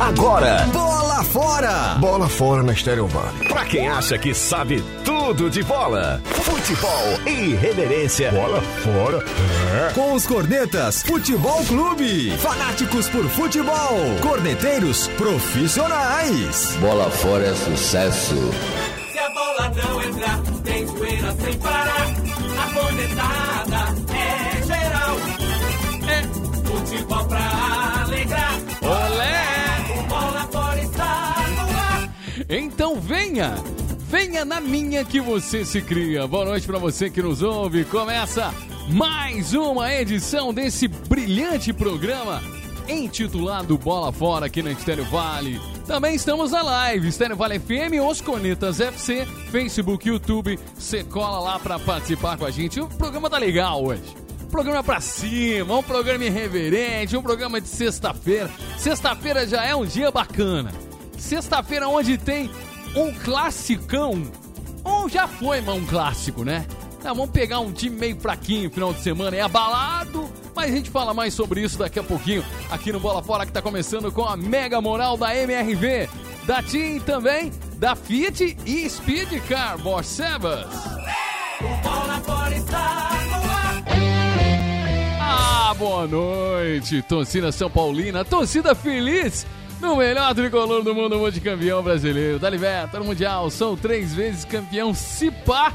[0.00, 1.96] Agora, Bola fora!
[1.98, 3.48] bola fora na Estéreo Vale.
[3.48, 8.30] Pra quem acha que sabe tudo de bola, Futebol e irreverência.
[8.30, 9.24] bola fora.
[9.94, 12.30] Com os cornetas, Futebol Clube.
[12.38, 13.98] Fanáticos por futebol.
[14.22, 16.76] Corneteiros profissionais.
[16.80, 18.34] Bola fora é sucesso.
[19.12, 22.06] Se a bola não entrar, tem zoeira sem parar.
[22.58, 23.67] A cornetada
[32.78, 33.56] Então venha!
[34.08, 36.28] Venha na minha que você se cria.
[36.28, 37.84] Boa noite pra você que nos ouve.
[37.84, 38.54] Começa
[38.88, 42.40] mais uma edição desse brilhante programa
[42.88, 45.60] intitulado Bola Fora aqui na Estéreo Vale.
[45.88, 50.56] Também estamos na live, Estéreo Vale FM, Os Cornetas FC, Facebook, YouTube.
[50.78, 52.78] Você cola lá pra participar com a gente.
[52.78, 54.04] O programa tá legal hoje.
[54.52, 58.48] Programa pra cima, um programa irreverente, um programa de sexta-feira.
[58.78, 60.72] Sexta-feira já é um dia bacana.
[61.18, 62.48] Sexta-feira onde tem
[62.98, 64.22] um classicão.
[64.84, 66.66] Ou já foi, mas um clássico, né?
[67.02, 70.90] Tá, vamos pegar um time meio fraquinho final de semana, é abalado, mas a gente
[70.90, 74.24] fala mais sobre isso daqui a pouquinho aqui no Bola Fora que tá começando com
[74.24, 76.08] a mega moral da MRV,
[76.44, 80.66] da TIM também, da Fiat e Speed Car Bosch Sebas.
[81.60, 83.84] O bola fora está no ar.
[85.20, 89.46] Ah, boa noite, torcida São Paulina, torcida feliz
[89.80, 94.92] no melhor tricolor do mundo, multicampeão brasileiro, da Liberta, no Mundial, são três vezes campeão,
[94.92, 95.72] se pá,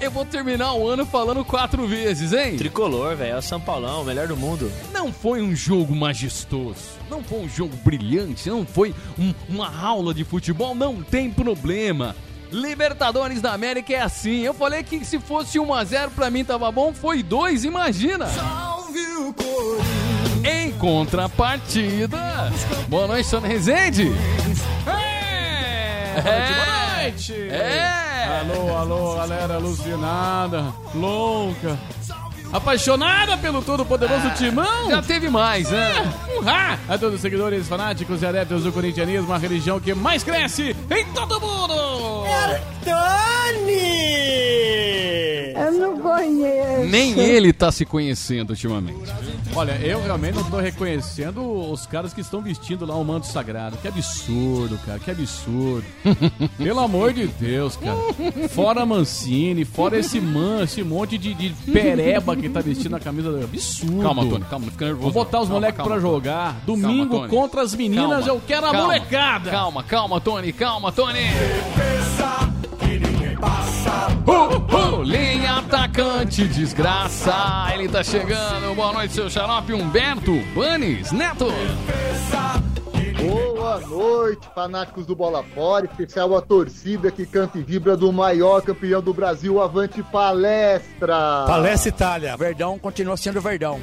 [0.00, 2.56] eu vou terminar o ano falando quatro vezes, hein?
[2.56, 4.70] Tricolor, velho, é o São Paulão, o melhor do mundo.
[4.92, 10.12] Não foi um jogo majestoso, não foi um jogo brilhante, não foi um- uma aula
[10.14, 12.16] de futebol, não tem problema.
[12.50, 14.40] Libertadores da América é assim.
[14.40, 18.26] Eu falei que se fosse 1 a 0 pra mim tava bom, foi 2, imagina.
[20.44, 22.52] Em contrapartida,
[22.88, 24.12] boa noite, Sônia Rezende.
[24.86, 26.20] É.
[26.22, 27.32] Boa noite!
[27.50, 28.40] É.
[28.40, 31.78] Alô, alô, galera alucinada, louca,
[32.52, 34.90] apaixonada pelo todo-poderoso timão!
[34.90, 36.12] Já teve mais, né?
[36.36, 36.78] Urra!
[36.88, 41.04] A todos os seguidores fanáticos e adeptos do corintianismo, a religião que mais cresce em
[41.12, 42.24] todo mundo!
[42.84, 44.31] Conheço.
[46.92, 49.10] Nem ele tá se conhecendo ultimamente.
[49.54, 53.76] Olha, eu realmente não tô reconhecendo os caras que estão vestindo lá o manto sagrado.
[53.78, 55.84] Que absurdo, cara, que absurdo.
[56.58, 57.96] Pelo amor de Deus, cara.
[58.50, 63.42] Fora Mancini, fora esse man, esse monte de, de pereba que tá vestindo a camisa.
[63.42, 64.02] Absurdo.
[64.02, 65.10] Calma, Tony, calma, não fica nervoso.
[65.10, 66.60] Vou botar os Calma, moleques calma, pra jogar.
[66.66, 67.28] Domingo Tony.
[67.28, 69.50] contra as meninas, Calma, eu quero a calma, molecada.
[69.50, 71.20] Calma, calma, Tony, calma, Tony.
[73.42, 77.66] Uh, uh, linha atacante, desgraça.
[77.74, 78.72] Ele tá chegando.
[78.76, 81.46] Boa noite, seu xarope Humberto Banes Neto.
[83.20, 88.62] Boa noite, fanáticos do Bola Fora, especial a torcida que canta e vibra do maior
[88.62, 91.44] campeão do Brasil, Avante Palestra!
[91.46, 92.36] Palestra Itália.
[92.36, 93.80] Verdão continua sendo Verdão.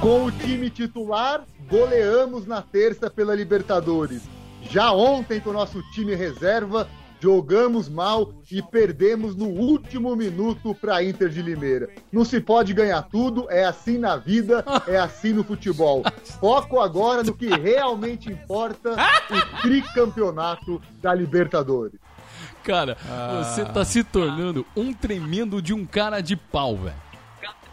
[0.00, 4.22] Com o time titular, goleamos na terça pela Libertadores.
[4.70, 6.88] Já ontem, com o nosso time reserva,
[7.20, 11.90] jogamos mal e perdemos no último minuto para Inter de Limeira.
[12.10, 16.02] Não se pode ganhar tudo, é assim na vida, é assim no futebol.
[16.40, 22.00] Foco agora no que realmente importa, o tricampeonato da Libertadores.
[22.62, 22.96] Cara,
[23.42, 27.10] você tá se tornando um tremendo de um cara de pau, velho.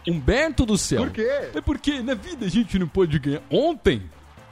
[0.06, 1.02] Humberto do céu.
[1.02, 1.50] Por quê?
[1.54, 3.42] É porque na vida a gente não pode ganhar.
[3.50, 4.02] Ontem,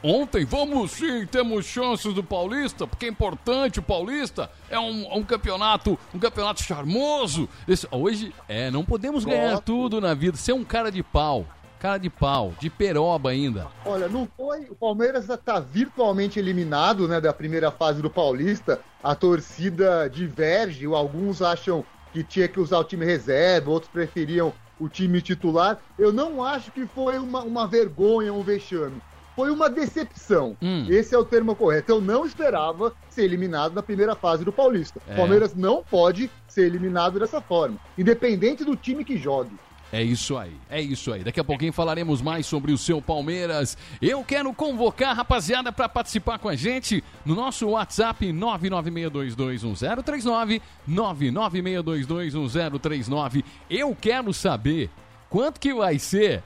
[0.03, 4.51] ontem, vamos sim, temos chances do Paulista, porque é importante o Paulista.
[4.71, 7.49] É um, um campeonato, um campeonato charmoso.
[7.67, 9.65] Esse- hoje, é, não podemos ganhar Gosto.
[9.65, 10.37] tudo na vida.
[10.37, 11.47] Ser um cara de pau.
[11.79, 13.69] Cara de pau, de peroba ainda.
[13.85, 14.61] Olha, não foi.
[14.71, 18.81] O Palmeiras está virtualmente eliminado né, da primeira fase do Paulista.
[19.05, 20.87] A torcida diverge.
[20.87, 21.85] Alguns acham
[22.15, 25.79] que tinha que usar o time reserva, outros preferiam o time titular.
[25.99, 28.97] Eu não acho que foi uma, uma vergonha, um vexame.
[29.37, 30.57] Foi uma decepção.
[30.63, 30.87] Hum.
[30.89, 31.93] Esse é o termo correto.
[31.93, 34.99] Eu não esperava ser eliminado na primeira fase do Paulista.
[35.07, 35.15] É.
[35.15, 39.55] Palmeiras não pode ser eliminado dessa forma, independente do time que jogue.
[39.93, 41.23] É isso aí, é isso aí.
[41.23, 43.79] Daqui a pouquinho falaremos mais sobre o seu Palmeiras.
[44.03, 53.45] Eu quero convocar a rapaziada para participar com a gente no nosso WhatsApp 996221039, 996221039.
[53.71, 54.91] Eu quero saber
[55.31, 56.43] quanto que vai ser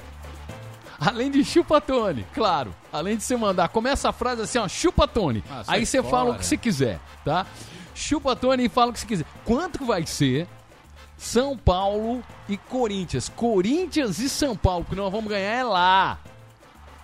[1.07, 2.75] Além de chupa-tone, claro.
[2.93, 5.43] Além de você mandar, começa a frase assim, ó, chupa-tone.
[5.51, 6.11] Ah, sai Aí você fora.
[6.11, 7.47] fala o que você quiser, tá?
[7.95, 9.25] Chupa-tone e fala o que você quiser.
[9.45, 10.47] Quanto vai ser
[11.17, 13.31] São Paulo e Corinthians?
[13.31, 16.19] Corinthians e São Paulo, que nós vamos ganhar é lá.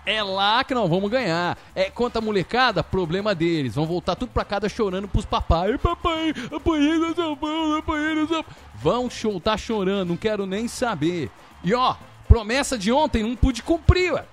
[0.04, 1.58] É lá que nós vamos ganhar.
[1.74, 3.74] É contra a molecada, problema deles.
[3.74, 5.72] Vão voltar tudo pra casa chorando pros papai.
[5.72, 8.56] Ai, papai, apanhei no São Paulo, apanhei no São Paulo.
[8.76, 11.28] Vão show, tá chorando, não quero nem saber.
[11.64, 11.96] E ó,
[12.26, 14.24] promessa de ontem não pude cumprir, ué.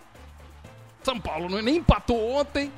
[1.04, 2.72] São Paulo não- nem empatou ontem.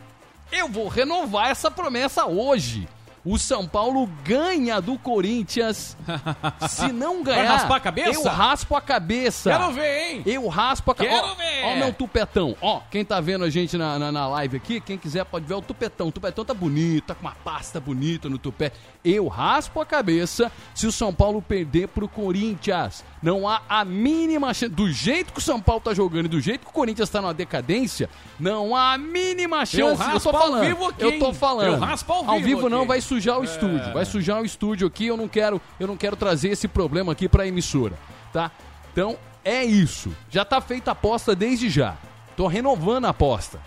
[0.51, 2.87] Eu vou renovar essa promessa hoje.
[3.27, 5.97] O São Paulo ganha do Corinthians.
[6.69, 8.11] Se não ganhar, Vai raspar a cabeça?
[8.11, 9.49] eu raspo a cabeça.
[9.49, 10.23] Quero ver, hein?
[10.27, 11.21] Eu raspo a cabeça.
[11.23, 11.63] Quero ver.
[11.65, 12.55] Ó, meu tupetão.
[12.61, 15.55] Ó, quem tá vendo a gente na, na, na live aqui, quem quiser pode ver
[15.55, 16.09] o tupetão.
[16.09, 18.71] O tupetão tá bonito, tá com uma pasta bonita no tupé.
[19.03, 23.03] Eu raspo a cabeça se o São Paulo perder pro Corinthians.
[23.25, 24.69] Não há a mínima chance.
[24.71, 27.19] Do jeito que o São Paulo tá jogando e do jeito que o Corinthians tá
[27.23, 28.07] numa decadência,
[28.39, 29.79] não há a mínima chance.
[29.79, 30.63] Eu raspo tô ao falando.
[30.67, 31.73] vivo aqui, eu tô falando.
[31.73, 32.87] Eu raspo ao Ao vivo vivo não, aqui.
[32.89, 33.45] vai sujar o É.
[33.45, 33.93] estúdio.
[33.93, 35.07] Vai sujar o estúdio aqui.
[35.07, 37.97] Eu não quero, eu não quero trazer esse problema aqui pra emissora,
[38.31, 38.51] tá?
[38.93, 40.15] Então, é isso.
[40.29, 41.95] Já tá feita a aposta desde já.
[42.37, 43.59] Tô renovando a aposta.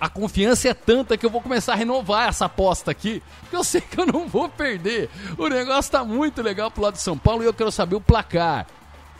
[0.00, 3.62] A confiança é tanta que eu vou começar a renovar essa aposta aqui, porque eu
[3.62, 5.10] sei que eu não vou perder.
[5.36, 8.00] O negócio tá muito legal pro lado de São Paulo e eu quero saber o
[8.00, 8.66] placar.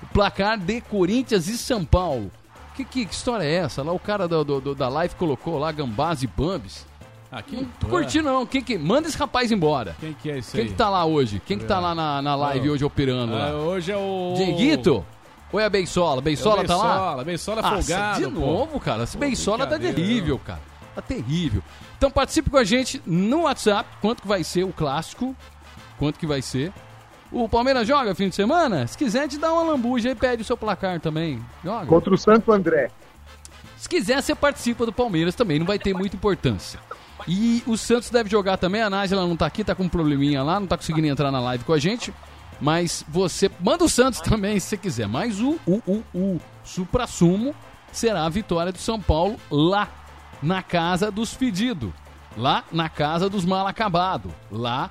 [0.02, 2.30] O placar de Corinthians e São Paulo.
[2.74, 3.82] Que, que, que história é essa?
[3.82, 6.86] Lá o cara do, do- da live colocou lá Gambás e Bambis.
[7.30, 8.46] Aqui Não curti não.
[8.46, 9.94] Quem que, manda esse rapaz embora.
[10.00, 10.68] Quem que é esse Quem aí?
[10.68, 11.42] que tá lá hoje?
[11.44, 14.32] Quem que tá lá na, na live Ah, hoje operando ah, hoje é o...
[14.36, 15.04] Dieguito?
[15.52, 16.20] Ou é a Beisola?
[16.22, 16.84] Beisola É o tá lá?
[16.94, 18.40] Beisola, Beisola é Nossa, folgado, De pô.
[18.40, 19.02] novo, cara.
[19.04, 20.69] Esse Beisola tá terrível, cara.
[21.00, 21.62] Tá terrível.
[21.97, 23.88] Então participe com a gente no WhatsApp.
[24.00, 25.35] Quanto que vai ser o clássico?
[25.99, 26.73] Quanto que vai ser?
[27.32, 28.87] O Palmeiras joga fim de semana?
[28.87, 31.41] Se quiser, te dá uma lambuja e pede o seu placar também.
[31.64, 31.87] Joga.
[31.87, 32.91] Contra o Santo André.
[33.76, 36.79] Se quiser, você participa do Palmeiras também, não vai ter muita importância.
[37.26, 40.43] E o Santos deve jogar também, a Nájila não tá aqui, tá com um probleminha
[40.43, 42.12] lá, não tá conseguindo entrar na live com a gente.
[42.61, 45.08] Mas você manda o Santos também, se você quiser.
[45.08, 47.55] Mas o, o, o, o supra-sumo
[47.93, 49.88] será a vitória do São Paulo lá
[50.42, 51.90] na casa dos fedidos.
[52.37, 54.32] Lá na casa dos mal acabados.
[54.50, 54.90] Lá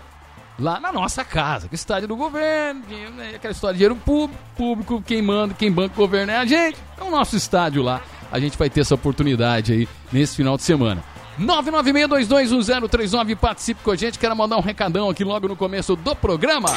[0.59, 2.83] lá na nossa casa, que estádio do governo,
[3.15, 6.45] né, aquela história de dinheiro público, público, quem manda, quem banca o governo é a
[6.45, 6.77] gente.
[6.97, 8.01] É o nosso estádio lá.
[8.31, 11.03] A gente vai ter essa oportunidade aí nesse final de semana.
[11.39, 14.19] 996221039, participe com a gente.
[14.19, 16.69] Quero mandar um recadão aqui logo no começo do programa.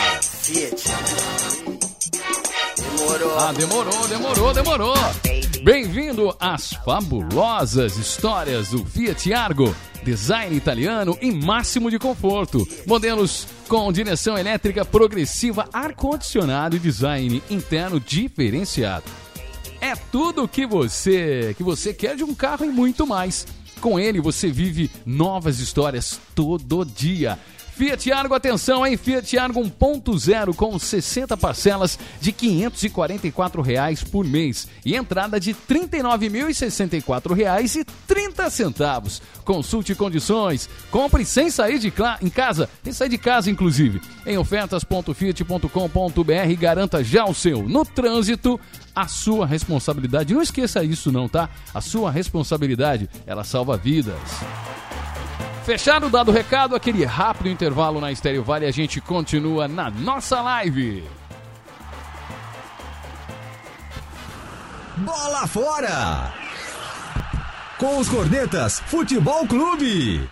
[3.39, 4.95] Ah, demorou, demorou, demorou.
[5.63, 9.73] Bem-vindo às fabulosas histórias do Fiat Argo.
[10.03, 12.67] Design italiano em máximo de conforto.
[12.85, 19.05] Modelos com direção elétrica progressiva, ar-condicionado e design interno diferenciado.
[19.81, 23.47] É tudo que você que você quer de um carro e muito mais.
[23.81, 27.39] Com ele você vive novas histórias todo dia.
[27.83, 28.97] Fiat Argo, atenção, hein?
[28.97, 37.35] Fiat Argo 1.0 com 60 parcelas de 544 reais por mês e entrada de 39.064
[37.35, 39.21] reais e 30 centavos.
[39.45, 46.55] Consulte condições, compre sem sair de em casa, sem sair de casa inclusive, em ofertas.fiat.com.br
[46.57, 47.69] garanta já o seu.
[47.69, 48.61] No trânsito,
[48.95, 50.33] a sua responsabilidade.
[50.33, 51.51] Não esqueça isso não, tá?
[51.75, 54.15] A sua responsabilidade, ela salva vidas.
[55.65, 60.41] Fechado, dado o recado, aquele rápido intervalo na Estéreo Vale, a gente continua na nossa
[60.43, 61.05] live.
[64.97, 66.33] Bola fora!
[67.79, 70.29] Com os cornetas, Futebol Clube.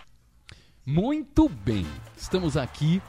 [0.85, 3.01] Muito bem, estamos aqui.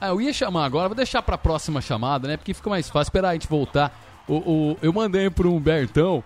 [0.00, 2.36] Ah, eu ia chamar agora, vou deixar pra próxima chamada, né?
[2.36, 3.98] Porque fica mais fácil esperar a gente voltar.
[4.28, 4.34] O,
[4.72, 6.22] o- eu mandei pro Humbertão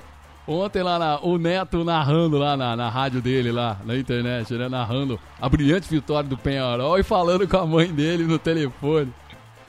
[0.47, 4.69] ontem lá na- o Neto narrando lá na, na rádio dele, lá na internet, né?
[4.69, 9.13] Narrando a brilhante vitória do Penharol e falando com a mãe dele no telefone.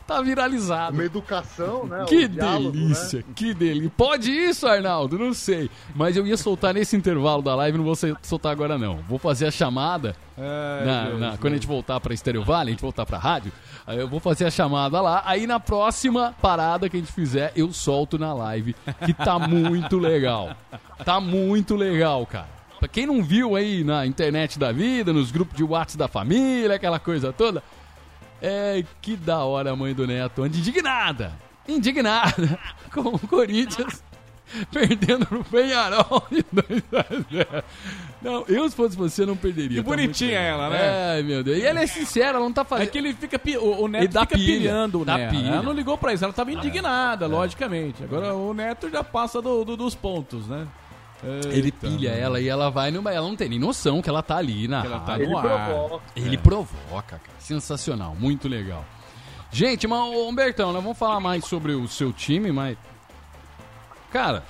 [0.08, 0.94] Tá viralizado.
[0.94, 2.06] Uma educação, né?
[2.08, 3.26] Que diálogo, delícia, né?
[3.36, 3.92] que delícia.
[3.98, 5.20] Pode isso, Arnaldo?
[5.20, 5.70] Não sei.
[5.94, 8.98] Mas eu ia soltar nesse intervalo da live, não vou soltar agora não.
[9.08, 12.70] Vou fazer a chamada Ai, na- Deus, na- quando a gente voltar pra Estéreo Vale,
[12.70, 13.52] a gente voltar pra rádio,
[13.86, 15.24] aí eu vou fazer a chamada lá.
[15.26, 20.00] Aí na próxima parada que a gente fizer, eu solto na live, que tá muito
[20.00, 20.56] legal.
[21.04, 22.48] Tá muito legal, cara.
[22.80, 26.76] Pra quem não viu aí na internet da vida, nos grupos de WhatsApp da família,
[26.76, 27.64] aquela coisa toda,
[28.42, 31.34] é que da hora a mãe do Neto indignada,
[31.68, 32.60] indignada
[32.94, 34.04] com o Corinthians
[34.72, 37.06] perdendo pro Penharol de 2 a
[37.54, 37.64] 0.
[38.22, 39.78] Não, eu se fosse você não perderia.
[39.78, 41.12] Que tá bonitinha ela, né?
[41.16, 41.58] Ai, meu Deus.
[41.58, 42.88] E ela é sincera, ela não tá fazendo.
[42.88, 43.40] É que ele fica.
[43.60, 45.30] O, o Neto dá fica pilha, pilhando nela.
[45.30, 45.48] pilha.
[45.50, 48.04] Ela não ligou pra isso, ela tava indignada, logicamente.
[48.04, 50.66] Agora o Neto já passa do- do- dos pontos, né?
[51.52, 52.22] Ele pilha mano.
[52.24, 53.12] ela e ela vai numa.
[53.12, 55.36] Ela não tem nem noção que ela tá ali na Que ela tá no Ele
[55.36, 55.42] ar.
[55.42, 56.04] provoca.
[56.16, 56.40] Ele É.
[56.40, 57.40] provoca, cara.
[57.40, 58.86] Sensacional, muito legal.
[59.52, 62.78] Gente, mas, ô, Humbertão, nós vamos falar mais sobre o seu time, mas.
[64.12, 64.44] Cara,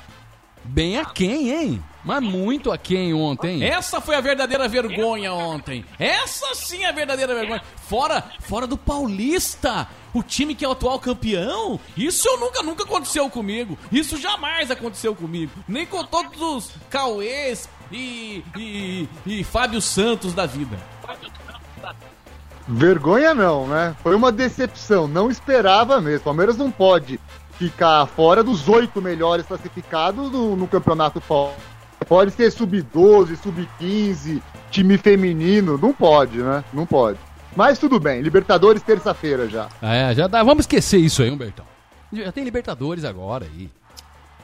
[0.68, 1.84] Bem aquém, hein?
[2.04, 3.64] Mas muito aquém ontem.
[3.64, 5.84] Essa foi a verdadeira vergonha ontem.
[6.00, 7.62] Essa sim é a verdadeira vergonha.
[7.76, 11.80] Fora, fora do Paulista, o time que é o atual campeão.
[11.96, 13.78] Isso eu nunca, nunca aconteceu comigo.
[13.92, 15.52] Isso jamais aconteceu comigo.
[15.68, 20.78] Nem com todos os Cauês e, e, e Fábio Santos da vida.
[22.68, 23.96] Vergonha não, né?
[24.04, 26.26] Foi uma decepção, não esperava mesmo.
[26.26, 27.18] Palmeiras não pode
[27.58, 31.78] ficar fora dos oito melhores classificados no, no Campeonato Paulista.
[32.08, 36.64] Pode ser sub-12, sub-15, time feminino, não pode, né?
[36.72, 37.18] Não pode.
[37.56, 39.68] Mas tudo bem, Libertadores terça-feira já.
[39.82, 40.44] É, já dá.
[40.44, 41.66] Vamos esquecer isso aí, Humbertão.
[42.14, 43.70] Já tem Libertadores agora aí.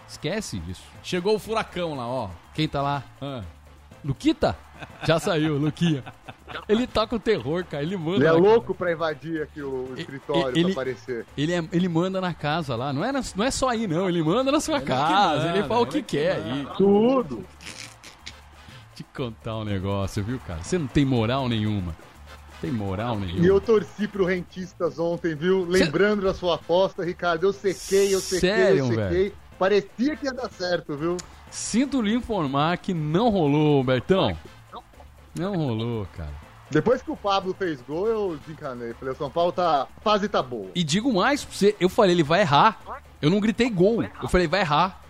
[0.10, 0.84] Esquece isso.
[1.03, 2.29] Chegou o furacão lá, ó.
[2.53, 3.03] Quem tá lá?
[3.22, 3.41] Ah.
[4.03, 4.58] Luquita?
[5.03, 6.03] Já saiu, Luquinha.
[6.67, 7.83] Ele tá com terror, cara.
[7.83, 8.17] Ele manda.
[8.17, 11.25] Ele é louco pra invadir aqui o escritório ele, pra aparecer.
[11.38, 12.91] Ele, é, ele manda na casa lá.
[12.91, 14.07] Não é, na, não é só aí, não.
[14.07, 15.45] Ele manda na sua ele casa.
[15.45, 16.67] Manda, ele fala o que, que quer aí.
[16.77, 17.45] Tudo.
[18.95, 20.63] Te contar um negócio, viu, cara?
[20.63, 21.95] Você não tem moral nenhuma.
[22.62, 23.43] Tem moral nenhuma.
[23.43, 25.65] E eu torci pro Rentistas ontem, viu?
[25.65, 26.27] Lembrando Cê...
[26.27, 27.45] da sua aposta, Ricardo.
[27.45, 29.24] Eu sequei, eu sequei, Sério, eu sequei.
[29.24, 29.33] Velho?
[29.60, 31.17] Parecia que ia dar certo, viu?
[31.50, 34.38] Sinto lhe informar que não rolou, Bertão.
[35.35, 36.33] Não rolou, cara.
[36.69, 38.93] Depois que o Pablo fez gol, eu desencanei.
[38.93, 39.87] Falei, o São Paulo tá.
[39.95, 40.71] A fase tá boa.
[40.73, 42.79] E digo mais pra você, eu falei, ele vai errar.
[43.21, 44.03] Eu não gritei gol.
[44.21, 45.01] Eu falei, vai errar.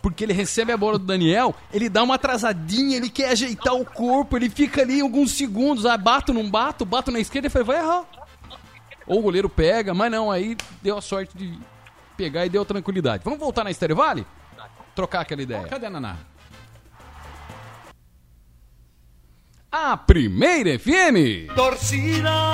[0.00, 3.84] Porque ele recebe a bola do Daniel, ele dá uma atrasadinha, ele quer ajeitar o
[3.84, 7.66] corpo, ele fica ali alguns segundos, ah, bato, não bato, bato na esquerda e falei,
[7.66, 8.06] vai errar.
[9.06, 11.58] Ou o goleiro pega, mas não, aí deu a sorte de
[12.16, 13.22] pegar e deu tranquilidade.
[13.24, 14.26] Vamos voltar na Estéreo Vale?
[14.94, 15.68] Trocar aquela ideia.
[15.68, 16.16] Cadê a Naná?
[19.72, 21.54] A primeira FM.
[21.54, 22.52] Torcida,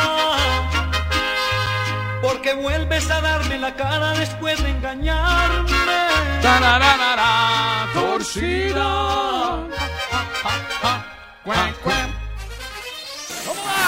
[2.21, 5.71] porque vuelves a darme la cara después de engañarme.
[6.43, 8.85] Tararara, torcida.
[13.45, 13.87] Vamos lá,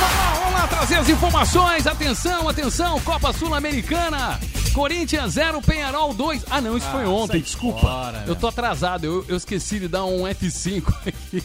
[0.00, 1.86] vamos lá, vamos lá trazer as informações.
[1.86, 4.38] Atenção, atenção, Copa Sul-Americana.
[4.74, 6.44] Corinthians 0, Penharol 2.
[6.50, 7.80] Ah, não, isso ah, foi ontem, desculpa.
[7.80, 11.42] Fora, eu tô atrasado, eu, eu esqueci de dar um F5 aqui.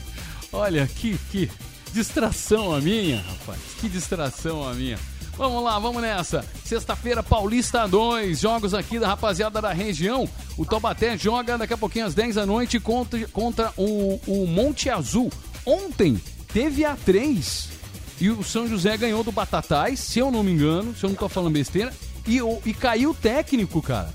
[0.52, 1.50] Olha, que, que
[1.94, 3.60] distração a minha, rapaz.
[3.80, 4.98] Que distração a minha.
[5.38, 6.44] Vamos lá, vamos nessa.
[6.66, 8.40] Sexta-feira, Paulista 2.
[8.40, 10.28] Jogos aqui da rapaziada da região.
[10.58, 14.90] O Taubaté joga daqui a pouquinho às 10 da noite contra, contra o, o Monte
[14.90, 15.32] Azul.
[15.64, 16.20] Ontem
[16.52, 17.70] teve a 3
[18.20, 21.16] e o São José ganhou do Batatais, se eu não me engano, se eu não
[21.16, 21.94] tô falando besteira.
[22.26, 24.14] E, e caiu o técnico, cara.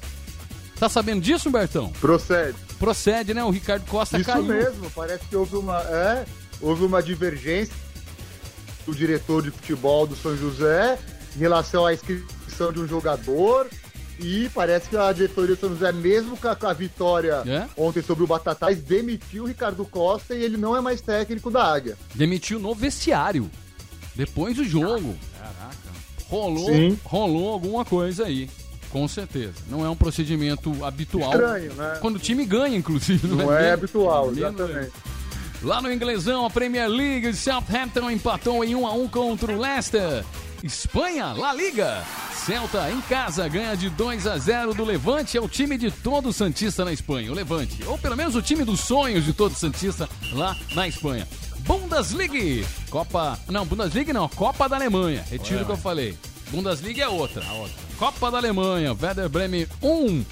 [0.79, 1.93] Tá sabendo disso, Bertão?
[2.01, 2.57] Procede.
[2.83, 3.45] Procede, né?
[3.45, 4.43] O Ricardo Costa Isso caiu.
[4.43, 6.27] Isso mesmo, parece que houve uma, é,
[6.61, 7.73] houve uma divergência
[8.85, 10.99] do diretor de futebol do São José
[11.37, 13.69] em relação à inscrição de um jogador.
[14.19, 17.69] E parece que a diretoria do São José, mesmo com a, com a vitória é?
[17.77, 21.63] ontem sobre o Batatais, demitiu o Ricardo Costa e ele não é mais técnico da
[21.63, 21.97] Águia.
[22.17, 23.49] Demitiu no vestiário.
[24.13, 25.17] Depois do jogo.
[25.39, 25.77] Caraca.
[26.29, 26.99] Rolou, Sim.
[27.05, 28.51] rolou alguma coisa aí.
[28.93, 29.55] Com certeza.
[29.69, 31.33] Não é um procedimento habitual.
[31.33, 31.99] Estranho, né?
[32.01, 33.27] Quando o time ganha, inclusive.
[33.27, 34.93] Não, não é, é habitual, exatamente.
[35.63, 40.25] Lá no inglesão, a Premier League, Southampton empatou em 1 a 1 contra o Leicester.
[40.63, 42.05] Espanha, La Liga.
[42.35, 46.33] Celta em casa ganha de 2 a 0 do Levante, é o time de todo
[46.33, 50.09] Santista na Espanha, o Levante, ou pelo menos o time dos sonhos de todo Santista
[50.33, 51.27] lá na Espanha.
[51.61, 55.25] Bundesliga, Copa, não, Bundesliga não, Copa da Alemanha.
[55.31, 56.17] Retiro o que eu falei.
[56.51, 57.45] Bundesliga é outra.
[57.47, 57.77] A outra.
[58.03, 60.25] Copa da Alemanha, Werder Bremen 1,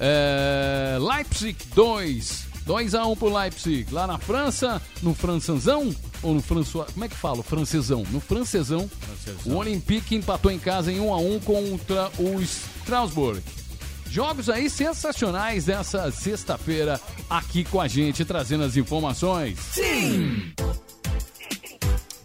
[0.00, 2.46] é, Leipzig 2.
[2.66, 3.86] 2 a 1 pro Leipzig.
[3.92, 5.94] Lá na França, no francesão
[6.24, 7.38] ou no François, como é que fala?
[7.38, 8.02] O francesão.
[8.10, 9.52] No francesão, francesão.
[9.52, 13.40] o Olympique empatou em casa em 1 a 1 contra o Strasbourg.
[14.10, 19.56] Jogos aí sensacionais dessa sexta-feira aqui com a gente, trazendo as informações.
[19.60, 20.52] Sim!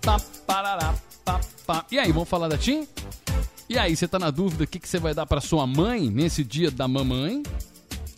[0.02, 1.86] Pá, parará, pá, pá.
[1.92, 2.88] E aí, vamos falar da TIM?
[3.70, 6.10] E aí, você tá na dúvida o que, que você vai dar para sua mãe
[6.10, 7.44] nesse dia da mamãe?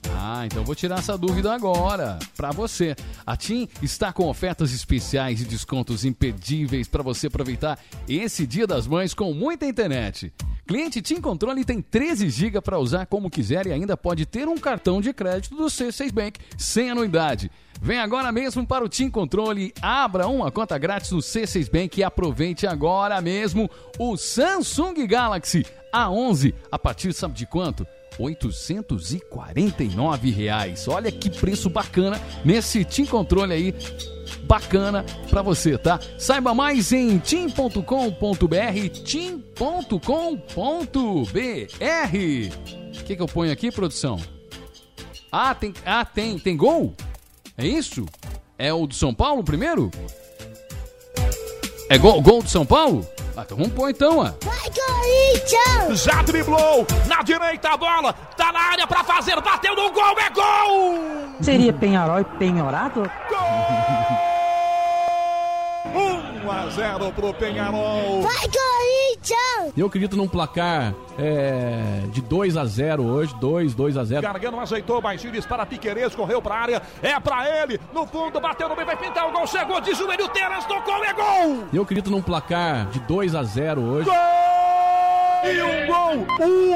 [0.10, 2.96] Ah, então vou tirar essa dúvida agora para você.
[3.26, 8.88] A TIM está com ofertas especiais e descontos imperdíveis para você aproveitar esse Dia das
[8.88, 10.34] Mães com muita internet.
[10.66, 14.58] Cliente TIM Controle tem 13 GB para usar como quiser e ainda pode ter um
[14.58, 17.52] cartão de crédito do C6 Bank sem anuidade.
[17.82, 22.04] Vem agora mesmo para o Team Controle, abra uma conta grátis no C6 Bank e
[22.04, 27.86] aproveite agora mesmo o Samsung Galaxy A11 a partir sabe de quanto?
[28.18, 30.88] 849 reais.
[30.88, 33.76] Olha que preço bacana nesse Team Controle aí
[34.44, 36.00] bacana para você, tá?
[36.18, 40.00] Saiba mais em tim.com.br, tim.com.br.
[43.00, 44.20] O que, que eu ponho aqui, produção?
[45.32, 46.94] Ah, tem, ah, tem, tem gol?
[47.58, 48.06] É isso?
[48.58, 49.90] É o do São Paulo primeiro?
[51.90, 53.08] É gol, gol do São Paulo?
[53.42, 54.32] Ah, então vamos pôr então, ó.
[54.44, 56.04] Vai, Corinthians!
[56.04, 60.30] Já driblou, na direita a bola, tá na área pra fazer, bateu no gol, é
[60.30, 61.00] gol!
[61.42, 63.10] Seria Penharol e Penhorado?
[65.96, 68.22] 1 a 0 pro Penharol.
[68.22, 68.91] Vai, Corinthians!
[69.78, 74.22] Eu acredito num placar é, de 2 a 0 hoje, 2, 2 a 0.
[74.22, 78.76] Gargano ajeitou, Baixinhos para Piqueires, correu pra área, é pra ele, no fundo, bateu no
[78.76, 81.66] meio, vai pintar o gol, chegou de joelho, Teras, tocou, é gol!
[81.72, 84.10] Eu acredito num placar de 2 a 0 hoje.
[84.10, 84.16] Gol!
[85.44, 86.28] E um gol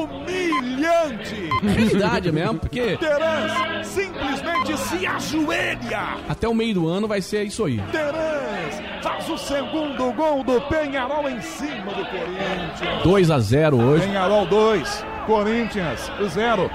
[0.04, 1.50] humilhante!
[1.62, 6.18] Realidade mesmo, porque Terãs simplesmente se ajoelha!
[6.28, 7.82] até o meio do ano vai ser isso aí.
[7.92, 13.04] Terãs faz o segundo gol do Penharol em cima do Corinthians.
[13.04, 14.08] 2 a 0 hoje.
[14.08, 16.72] Penharol 2, Corinthians 0.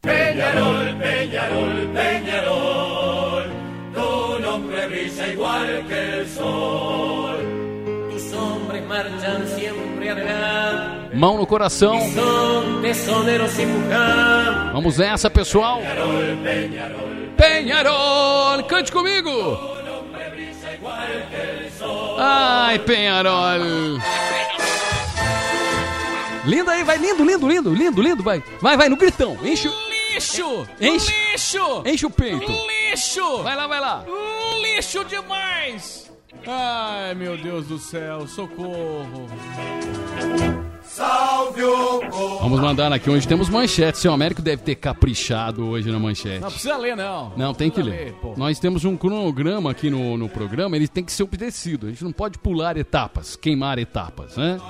[0.00, 3.44] Peñarol, Peñarol, Peñarol,
[3.92, 7.36] tu nombre brilla igual que el sol.
[8.10, 11.98] Tus hombres marchan siempre adelante, Mão no coração.
[14.72, 15.82] Vamos nessa, pessoal.
[17.36, 19.74] Penharol, cante comigo.
[22.18, 24.00] Ai, Penharol.
[26.44, 28.42] Lindo aí, vai, lindo, lindo, lindo, lindo, lindo, vai.
[28.60, 29.38] Vai, vai, no gritão.
[29.42, 29.94] Enche o...
[30.14, 30.68] Lixo!
[30.80, 31.82] Enche, Lixo!
[31.84, 32.46] enche o peito.
[32.46, 33.42] Lixo!
[33.42, 34.04] Vai lá, vai lá.
[34.62, 36.10] Lixo demais!
[36.46, 39.28] Ai, meu Deus do céu, socorro!
[40.94, 42.38] Salve o povo.
[42.38, 43.98] Vamos mandar aqui, hoje temos manchete.
[43.98, 46.38] Seu Américo deve ter caprichado hoje na manchete.
[46.38, 47.32] Não precisa ler, não.
[47.36, 48.12] Não, tem que ler.
[48.22, 48.34] pô.
[48.36, 51.88] Nós temos um cronograma aqui no, no programa, ele tem que ser obedecido.
[51.88, 54.60] A gente não pode pular etapas, queimar etapas, né?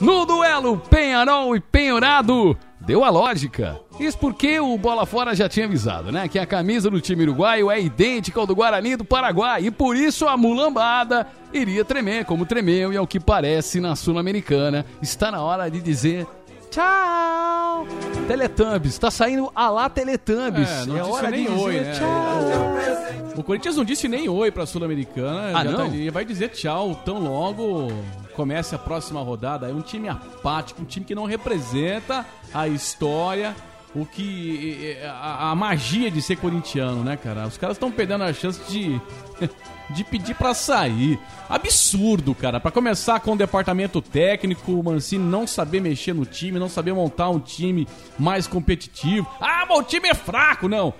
[0.00, 3.78] No duelo Penharol e Penhorado, deu a lógica.
[3.98, 6.26] Isso porque o Bola Fora já tinha avisado, né?
[6.28, 9.64] Que a camisa do time uruguaio é idêntica ao do Guarani do Paraguai.
[9.66, 14.86] E por isso a mulambada iria tremer como tremeu e ao que parece na Sul-Americana.
[15.02, 16.26] Está na hora de dizer
[16.70, 17.86] tchau.
[18.26, 20.68] Teletubbies, tá saindo a lá Teletubbies.
[20.70, 21.92] É, não é disse hora nem de oi, dizer né?
[21.98, 23.34] tchau.
[23.36, 25.58] O Corinthians não disse nem oi pra Sul-Americana.
[25.58, 25.90] Ah, já não?
[25.90, 27.88] tá- vai dizer tchau tão logo
[28.30, 29.68] comece a próxima rodada.
[29.68, 33.54] É um time apático, um time que não representa a história,
[33.94, 34.96] o que.
[35.04, 37.46] a, a magia de ser corintiano, né, cara?
[37.46, 39.00] Os caras estão perdendo a chance de.
[39.90, 41.18] De pedir pra sair.
[41.48, 42.60] Absurdo, cara.
[42.60, 46.92] Pra começar com o departamento técnico, o Mancini não saber mexer no time, não saber
[46.92, 49.26] montar um time mais competitivo.
[49.40, 50.94] Ah, mas o time é fraco, não.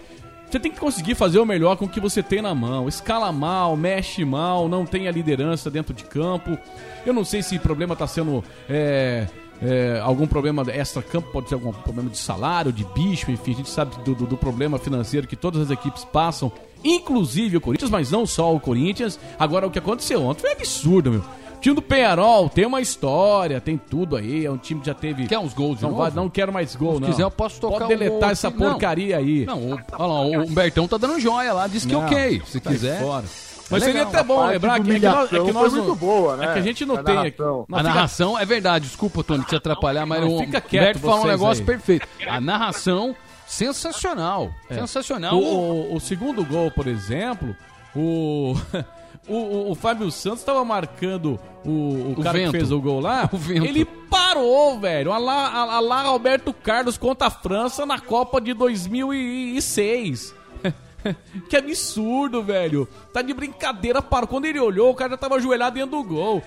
[0.51, 2.89] Você tem que conseguir fazer o melhor com o que você tem na mão.
[2.89, 6.59] Escala mal, mexe mal, não tem a liderança dentro de campo.
[7.07, 9.29] Eu não sei se o problema tá sendo é,
[9.63, 13.71] é, algum problema extra-campo, pode ser algum problema de salário, de bicho, enfim, a gente
[13.71, 16.51] sabe do, do- do problema financeiro que todas as equipes passam,
[16.83, 19.21] inclusive o Corinthians, mas não só o Corinthians.
[19.39, 21.25] Agora, o que aconteceu ontem foi absurdo, meu.
[21.61, 24.46] O time do Penharol tem uma história, tem tudo aí.
[24.46, 25.27] É um time que já teve.
[25.27, 26.03] Quer uns gols de não, novo?
[26.03, 27.09] vai- não quero mais gol, Se não.
[27.11, 28.59] quiser, eu posso tocar Pode um deletar gol essa aqui.
[28.61, 28.70] Não.
[28.70, 29.44] porcaria aí.
[29.44, 32.40] Não, o, olha lá, o Humbertão tá dando joia lá, disse que Não, ok.
[32.46, 33.01] Se sai quiser.
[33.03, 33.27] fora.
[33.27, 33.29] É
[33.73, 36.37] Mas seria até bom lembrar que, é que nós, é que foi nós muito boa,
[36.38, 36.46] né?
[36.46, 37.14] É que a gente não A tem.
[37.14, 37.64] narração.
[37.68, 40.96] nós A fica- narração é verdade, desculpa, Tony, te atrapalhar, mas Não, o fica quieto
[40.96, 41.66] Humberto fala um negócio aí.
[41.66, 42.09] perfeito.
[42.27, 43.14] A narração,
[43.46, 44.51] sensacional.
[44.66, 45.37] Sensacional.
[45.37, 47.55] O, o- o segundo gol, por exemplo,
[47.94, 48.55] o.
[49.29, 52.51] O, o- o Fábio Santos estava marcando o, o, O cara vento.
[52.53, 53.29] que fez o gol lá.
[53.33, 53.65] O vento.
[53.67, 55.11] Ele parou, velho.
[55.11, 60.35] Olha lá, a lá Alberto Carlos contra a França na Copa de 2006.
[61.49, 62.89] que absurdo, velho.
[63.13, 64.27] Tá de brincadeira, parou.
[64.29, 66.43] Quando ele olhou, o cara já tava ajoelhado dentro do gol.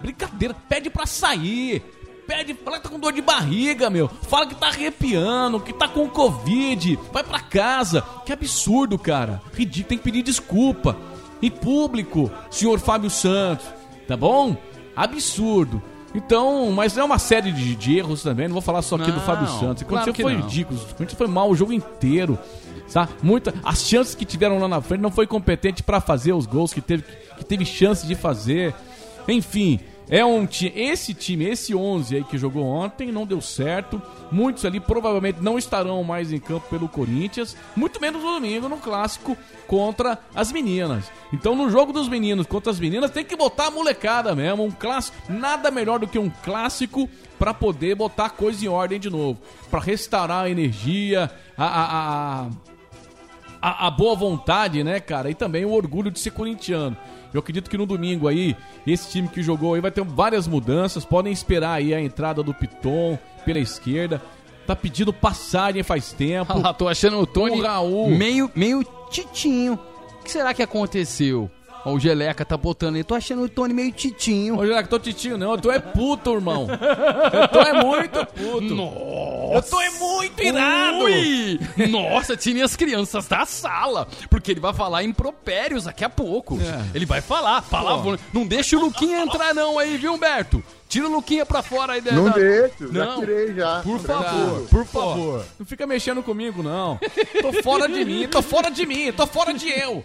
[0.00, 1.82] Brincadeira, pede pra sair.
[2.26, 4.08] Pede, fala que tá com dor de barriga, meu.
[4.08, 6.98] Fala que tá arrepiando, que tá com Covid.
[7.12, 8.02] Vai pra casa.
[8.24, 9.42] Que absurdo, cara.
[9.52, 10.96] Ridículo, tem que pedir desculpa.
[11.42, 13.66] Em público, senhor Fábio Santos.
[14.06, 14.56] Tá bom?
[14.94, 15.82] Absurdo.
[16.14, 18.46] Então, mas é uma série de, de erros também.
[18.46, 19.82] Não vou falar só aqui do Não, Fábio Santos.
[19.82, 20.40] O claro Corinthians que foi não.
[20.42, 20.78] ridículo.
[20.78, 22.38] O Corinthians foi mal o jogo inteiro.
[22.86, 23.12] Sabe?
[23.22, 26.74] Muita, as chances que tiveram lá na frente não foi competente pra fazer os gols
[26.74, 27.04] que teve,
[27.38, 28.74] que teve chance de fazer.
[29.26, 30.46] Enfim, é um.
[30.74, 34.00] Esse time, esse 11 aí que jogou ontem, não deu certo.
[34.30, 37.56] Muitos ali provavelmente não estarão mais em campo pelo Corinthians.
[37.76, 39.36] Muito menos no domingo, no clássico
[39.66, 41.10] contra as meninas.
[41.32, 44.64] Então, no jogo dos meninos contra as meninas, tem que botar a molecada mesmo.
[44.64, 49.00] Um clássico, nada melhor do que um clássico pra poder botar a coisa em ordem
[49.00, 49.38] de novo.
[49.70, 52.46] Pra restaurar a energia, a- a- a,
[53.62, 55.30] a, a boa vontade, né, cara?
[55.30, 56.96] E também o orgulho de ser corintiano.
[57.32, 58.54] Eu acredito que no domingo aí,
[58.86, 61.04] esse time que jogou aí vai ter várias mudanças.
[61.04, 64.20] Podem esperar aí a entrada do Piton pela esquerda.
[64.66, 66.52] Tá pedindo passagem faz tempo.
[66.52, 68.10] Ah lá, tô achando o Tony O Raul.
[68.10, 69.78] meio, meio titinho.
[70.20, 71.50] O que será que aconteceu?
[71.84, 73.04] Ó, o Geleca tá botando aí.
[73.04, 74.58] Tô achando o Tony meio titinho.
[74.58, 76.68] Ô, Geleca, tô titinho não, tu é puto, irmão.
[77.32, 78.74] Eu tô é muito puto.
[78.74, 79.54] Nossa.
[79.54, 81.04] Eu tô é muito irado.
[81.04, 81.60] Ui!
[81.88, 84.06] Nossa, tinha as crianças da sala.
[84.30, 86.58] Porque ele vai falar impropérios daqui a pouco.
[86.60, 86.96] É.
[86.96, 87.62] Ele vai falar.
[87.62, 88.18] Palavrão.
[88.32, 90.62] Não deixa o Luquinha entrar não aí, viu, Humberto?
[90.92, 92.02] Tira o Luquinha pra fora aí.
[92.02, 93.20] da- Não da- deixo, já Não.
[93.20, 93.80] tirei já.
[93.80, 95.44] Por favor, por favor.
[95.58, 96.98] Não fica mexendo comigo, não.
[97.40, 100.04] Tô fora de mim, tô fora de mim, tô fora de eu.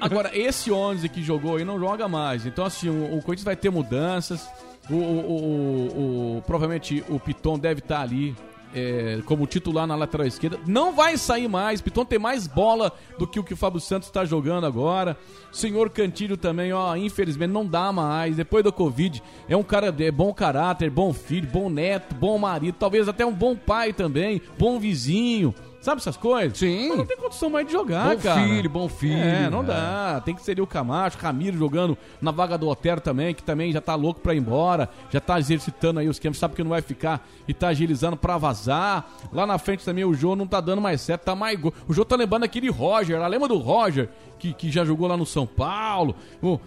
[0.00, 2.44] Agora, esse 11 que jogou aí não joga mais.
[2.44, 4.48] Então, assim, o, o Corinthians vai ter mudanças.
[4.90, 8.34] O, o- o- o- provavelmente o Piton deve estar ali
[8.74, 10.58] é, como titular na lateral esquerda.
[10.66, 11.80] Não vai sair mais.
[11.80, 15.16] Piton tem mais bola do que o que o Fábio Santos está jogando agora.
[15.52, 18.36] Senhor Cantilho também, ó, infelizmente não dá mais.
[18.36, 22.76] Depois do Covid, é um cara de bom caráter, bom filho, bom neto, bom marido,
[22.78, 25.54] talvez até um bom pai também, bom vizinho.
[25.84, 26.56] Sabe essas coisas?
[26.56, 26.88] Sim.
[26.88, 28.40] Mas não tem condição mais de jogar, Bom cara.
[28.42, 29.18] filho, bom filho.
[29.22, 29.64] É, não É.
[29.64, 30.22] dá.
[30.24, 33.82] Tem que ser o Camacho, Camilo jogando na vaga do Otero também, que também já
[33.82, 36.80] tá louco pra ir embora, já tá exercitando aí os esquema, sabe que não vai
[36.80, 39.06] ficar e tá agilizando pra vazar.
[39.30, 41.74] Lá na frente também o Jô não tá dando mais certo, tá mais gol.
[41.86, 44.08] O Jô tá lembrando aquele Roger, lá, lembra do Roger?
[44.38, 46.14] Que, que já jogou lá no São Paulo.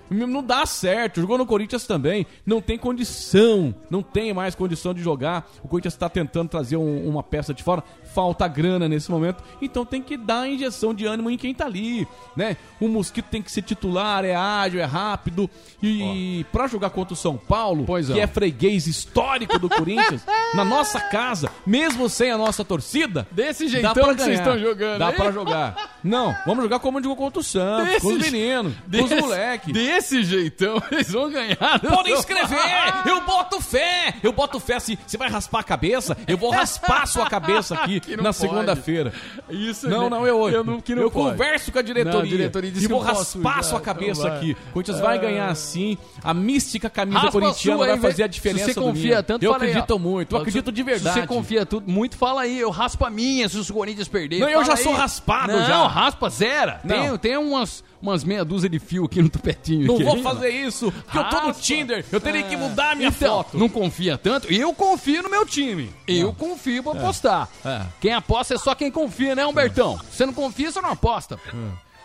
[0.10, 1.22] Não dá certo.
[1.22, 2.26] Jogou no Corinthians também.
[2.46, 3.74] Não tem condição.
[3.90, 5.50] Não tem mais condição de jogar.
[5.64, 7.84] O Corinthians tá tentando trazer um- uma peça de fora.
[8.14, 9.44] Falta grana nesse momento.
[9.62, 12.08] Então tem que dar injeção de ânimo em quem tá ali.
[12.36, 12.58] Né?
[12.80, 15.48] O Mosquito tem que ser titular, é ágil, é rápido.
[15.84, 18.24] E pra jogar contra o São Paulo, Pois que é.
[18.24, 20.24] é freguês histórico do Corinthians,
[20.56, 25.00] na nossa casa, mesmo sem a nossa torcida, Desse jeitão pra que vocês estão jogando.
[25.00, 25.98] Dá pra jogar.
[26.04, 29.22] Não, vamos jogar como jogou contra o Santos, Desse com os meninos, com os Desse-
[29.22, 29.74] moleques.
[29.74, 31.80] Desse jeitão, eles vão ganhar.
[31.88, 32.58] Podem escrever!
[33.06, 34.14] Eu boto fé!
[34.24, 34.80] Eu boto fé.
[34.80, 38.34] Se você vai raspar a cabeça, eu vou raspar a sua cabeça aqui não na
[38.34, 39.14] segunda-feira.
[39.50, 40.10] Isso, Não, né?
[40.10, 43.00] não, eu, Eu não- não eu converso com a diretoria, Não, a diretoria e vou
[43.00, 44.38] raspar a sua então cabeça vai.
[44.38, 44.58] aqui.
[44.70, 45.98] O Corinthians vai ganhar sim.
[46.24, 49.52] A mística camisa Raspa corintiana sua vai fazer a diferença Se você confia tanto, Eu
[49.52, 49.56] ó.
[49.56, 51.20] acredito muito, eu Se- acredito de Se verdade.
[51.22, 52.60] você confia tudo, muito, fala aí.
[52.60, 54.44] Eu raspo a minha se os Corinthians perderem.
[54.46, 54.98] Não, eu já sou aí.
[54.98, 55.88] raspado não, já.
[55.88, 56.74] raspa zero.
[56.84, 57.18] Não.
[57.18, 59.88] Tem, tem umas, umas meia dúzia de fio aqui no tupetinho.
[59.88, 60.04] Não aqui.
[60.04, 61.54] vou fazer isso, porque eu tô no.
[61.54, 62.06] Tinder.
[62.12, 63.58] Eu teria que mudar a minha Então, foto.
[63.58, 64.52] não confia tanto?
[64.52, 65.92] Eu confio no meu time.
[66.08, 67.50] Eu confio pra apostar.
[67.66, 67.82] É.
[68.00, 70.00] Quem aposta é só quem confia, né, Humbertão?
[70.12, 71.40] Você não confia, você não aposta.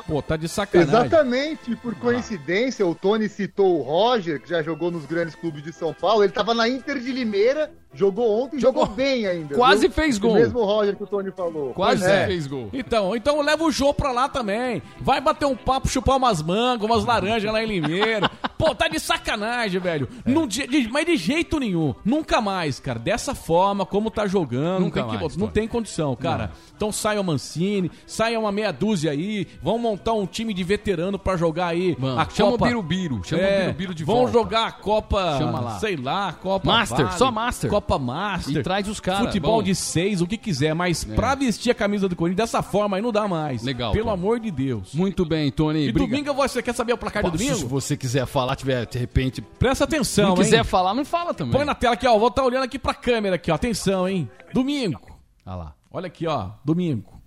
[0.06, 0.94] Pô, tá de sacanagem.
[0.94, 5.72] Exatamente, por coincidência, o Tony citou o Roger, que já jogou nos grandes clubes de
[5.72, 6.24] São Paulo.
[6.24, 9.54] Ele tava na Inter de Limeira, jogou ontem, jogou, bem ainda.
[9.54, 9.90] Quase viu?
[9.92, 10.34] fez O gol.
[10.34, 11.72] mesmo Roger que o Tony falou.
[11.74, 12.26] Quase É.
[12.26, 12.68] fez gol.
[12.72, 14.82] Então, então leva o Jô pra lá também.
[15.00, 18.30] Vai bater um papo, chupar umas mangas, umas laranjas lá em Limeira.
[18.58, 20.08] Pô, tá de sacanagem, velho.
[20.24, 21.94] Não, de, de- mas de jeito nenhum.
[22.04, 22.98] Nunca mais, cara.
[22.98, 25.52] Dessa forma, como tá jogando, Nunca não, tem, que- mais, não pô.
[25.52, 26.50] tem condição, cara.
[26.76, 29.46] Então saia o Mancini, saia uma meia dúzia aí.
[29.62, 32.18] Vão montar um time de veterano pra jogar aí Vamos.
[32.18, 32.64] a Chama Copa.
[32.64, 34.32] o Birubiru, chama É, o Birubiru de Vão volta.
[34.32, 35.78] jogar a Copa, Chama lá.
[35.78, 37.70] sei lá, Copa Master, Vale, só Master.
[37.70, 38.56] Copa Master.
[38.56, 39.62] E traz os caras, Futebol bom.
[39.62, 43.02] de seis, o que quiser, mas pra vestir a camisa do Corinthians dessa forma aí
[43.02, 43.62] não dá mais.
[43.62, 44.14] Legal, Pelo Tony.
[44.14, 44.94] amor de Deus.
[44.94, 45.86] Muito bem, Tony.
[45.88, 46.06] E Briga.
[46.08, 47.68] domingo você quer saber o placar de Posso, Se domingo?
[47.68, 49.40] você quiser falar, tiver de repente.
[49.42, 50.64] Presta atenção, não quiser hein?
[50.64, 51.52] falar, não fala também.
[51.52, 52.18] Põe na tela aqui, ó.
[52.18, 53.54] Vou estar olhando aqui pra câmera aqui, ó.
[53.54, 54.30] Atenção, hein?
[54.52, 55.00] Domingo.
[55.44, 55.74] Olha lá.
[55.90, 56.50] Olha aqui, ó.
[56.64, 57.20] Domingo.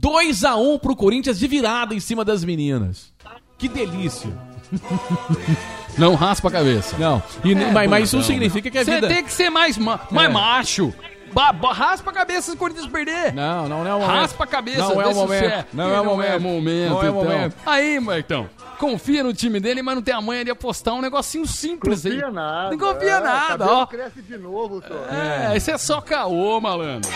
[0.00, 3.12] 2x1 pro Corinthians de virada em cima das meninas.
[3.58, 4.30] Que delícia.
[5.98, 6.96] Não raspa a cabeça.
[6.98, 7.22] Não.
[7.44, 9.08] E, É, mas, mas isso não, não significa que a Você vida...
[9.08, 10.32] tem que ser mais, ma mais É.
[10.32, 10.92] macho.
[11.32, 13.32] Ba ba- raspa a cabeça se o Corinthians perder.
[13.32, 14.16] Não, não, não é o momento.
[14.20, 14.78] Raspa a cabeça.
[14.78, 15.40] Não é o momento.
[15.50, 15.66] ser.
[15.72, 16.30] Não é o momento.
[16.32, 16.90] é momento.
[16.90, 17.14] Não é o então.
[17.24, 17.56] momento.
[17.66, 18.48] Aí, Martão.
[18.78, 22.12] Confia no time dele, mas não tem a manha de apostar um negocinho simples aí.
[22.12, 22.70] Confia nada.
[22.70, 23.86] Não confia é, nada, ó.
[23.86, 25.00] cresce de novo, Tony.
[25.10, 27.10] É, esse é só caô, malandro.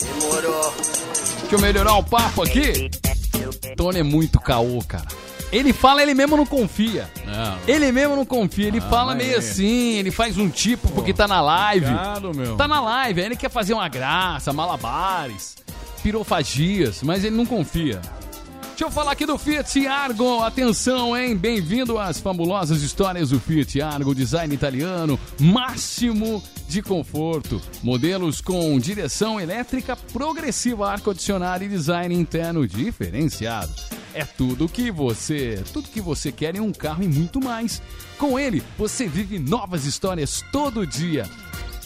[0.00, 0.74] Demorou.
[1.40, 2.90] Deixa eu melhorar o papo aqui.
[3.76, 5.04] Tony é muito caô, cara.
[5.54, 7.08] Ele fala, ele mesmo não confia.
[7.68, 8.66] Ele mesmo não confia.
[8.66, 9.38] Ele fala mas meio é.
[9.38, 11.86] assim, ele faz um tipo porque tá na live.
[11.86, 12.56] Obrigado, meu.
[12.56, 15.54] Tá na live, aí ele quer fazer uma graça, malabares,
[16.02, 18.00] pirofagias, mas ele não confia.
[18.70, 20.42] Deixa eu falar aqui do Fiat Argo.
[20.42, 21.36] Atenção, hein?
[21.36, 27.62] Bem-vindo às fabulosas histórias do Fiat Argo, design italiano, máximo de conforto.
[27.80, 33.72] Modelos com direção elétrica progressiva, ar-condicionado e design interno diferenciado.
[34.14, 37.82] É tudo que você, tudo que você quer em um carro e muito mais.
[38.16, 41.28] Com ele, você vive novas histórias todo dia.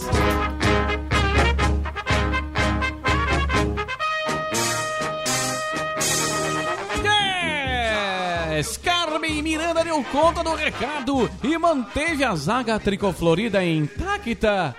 [8.55, 8.77] Yes!
[8.77, 14.73] Carmen Miranda deu conta do recado e manteve a zaga tricoflorida intacta,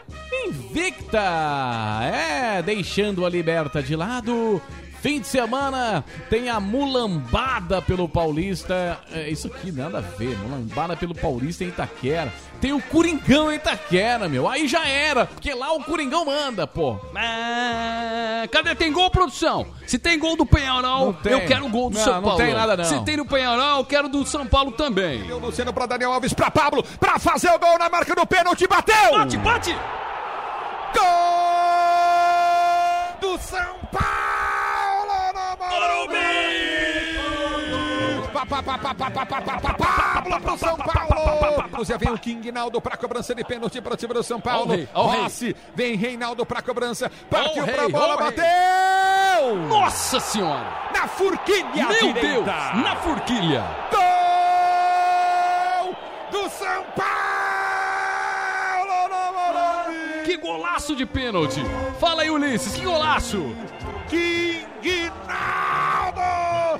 [0.47, 1.21] invicta.
[2.03, 4.63] É, deixando a liberta de lado.
[5.07, 8.99] Fim de semana tem a mulambada pelo Paulista.
[9.13, 12.33] É, isso aqui nada a ver, mulambada pelo Paulista em Itaquera.
[12.61, 14.49] Tem o Coringão em Itaquera, meu.
[14.49, 16.99] Aí já era, porque lá o Coringão manda, pô.
[17.15, 18.75] É, cadê?
[18.75, 19.69] Tem gol, produção?
[19.87, 22.39] Se tem gol do Penharol, eu quero o gol do Não, São não Paulo.
[22.39, 22.85] tem nada, não.
[22.85, 25.23] Se tem no Penharol, eu quero do São Paulo também.
[25.23, 28.67] Deu Luciano para Daniel Alves, para Pablo, para fazer o gol na marca do pênalti,
[28.67, 29.13] bateu!
[29.13, 29.73] Bate, bate!
[30.93, 31.05] Gol
[33.21, 34.16] do São Paulo
[38.47, 41.69] Pablo pro São Paulo!
[41.71, 44.73] Cruzia vem o King Naldo para cobrança de pênalti para o time do São Paulo.
[44.93, 49.57] Rossi, vem Reinaldo para cobrança, partiu o para a rei, bola, bateu!
[49.69, 50.67] Nossa senhora!
[50.95, 52.13] Na forquilha Meu.
[52.13, 52.47] Deus!
[52.47, 53.65] Na forquilha!
[53.93, 55.97] Gol
[56.31, 57.07] do São Paulo!
[60.25, 61.61] Que golaço de pênalti!
[62.01, 63.55] Fala aí, Ulisses, que golaço!
[64.09, 66.77] King Naldo!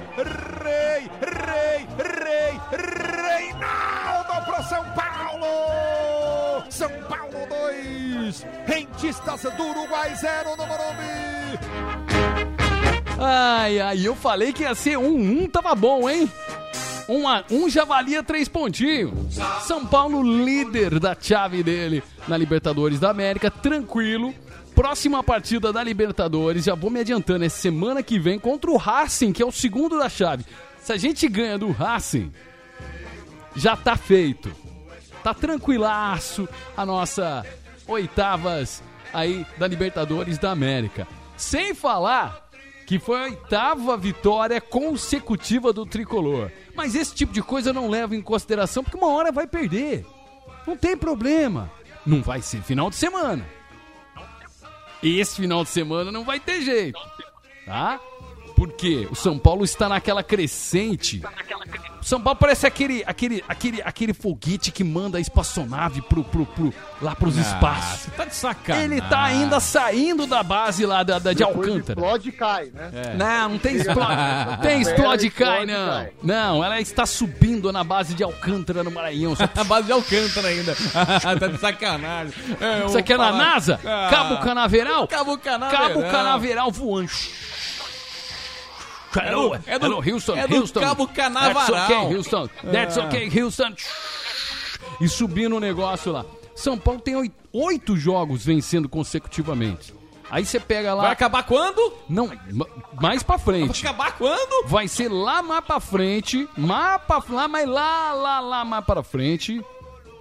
[8.27, 11.59] 2, Rentistas do Uruguai 0 no Morumbi!
[13.19, 16.31] Ai, ai, eu falei que ia ser um, um tava bom, hein?
[17.09, 19.13] Um, a- um já valia três pontinhos.
[19.63, 24.35] São Paulo líder da chave dele na Libertadores da América, tranquilo.
[24.75, 29.33] Próxima partida da Libertadores, já vou me adiantando, é semana que vem contra o Racing,
[29.33, 30.45] que é o segundo da chave.
[30.83, 32.31] Se a gente ganha do Racing,
[33.55, 34.53] já tá feito.
[35.23, 37.45] Tá tranquilaço a nossa
[37.87, 41.07] oitavas aí da Libertadores da América.
[41.37, 42.47] Sem falar
[42.87, 46.51] que foi a oitava vitória consecutiva do tricolor.
[46.75, 50.07] Mas esse tipo de coisa eu não levo em consideração porque uma hora vai perder.
[50.67, 51.71] Não tem problema.
[52.07, 53.45] Não vai ser final de semana.
[55.03, 56.99] Esse final de semana não vai ter jeito.
[57.65, 58.01] Tá?
[58.57, 61.23] Porque o São Paulo está naquela crescente.
[62.01, 66.47] O São Paulo parece aquele, aquele, aquele, aquele foguete que manda a espaçonave pro, pro,
[66.47, 68.01] pro, lá pros Ah, espaços.
[68.05, 68.93] você tá de sacanagem.
[68.93, 72.01] Ele tá ainda saindo da base lá da, da- de Alcântara.
[72.01, 72.91] Explode e cai, né?
[72.95, 73.15] É.
[73.15, 74.17] Não, não tem explode.
[74.17, 75.89] na- Não tem na explode e cai, não.
[75.89, 76.11] cai.
[76.23, 79.35] Não, ela está subindo na base de Alcântara, no Maranhão.
[79.37, 80.75] Só- A base de Alcântara ainda.
[81.39, 82.33] tá de sacanagem.
[82.61, 83.81] É, Isso aqui é na falar- NASA?
[83.85, 84.09] Ah.
[84.11, 85.09] Cabo Canaveral?
[85.09, 85.89] Cabo Canaveral.
[85.89, 87.11] Cabo Canaveral voando.
[89.21, 90.81] Hello, É do- hello, Houston, é do Houston.
[90.81, 91.67] Cabo Canaveral.
[91.67, 92.49] That's okay, Houston.
[92.73, 93.05] That's Ah.
[93.05, 93.75] okay, Houston.
[95.01, 96.25] E subindo o negócio lá.
[96.55, 99.95] São Paulo tem oit- oito jogos vencendo consecutivamente.
[100.31, 101.03] Aí você pega lá.
[101.05, 101.93] Vai acabar quando?
[102.09, 102.67] Não, ma-
[103.01, 103.83] mais pra frente.
[103.83, 104.67] Vai acabar quando?
[104.67, 109.03] Vai ser lá mais pra frente, mais pra, lá, mas lá, lá, lá mais pra
[109.05, 109.63] frente.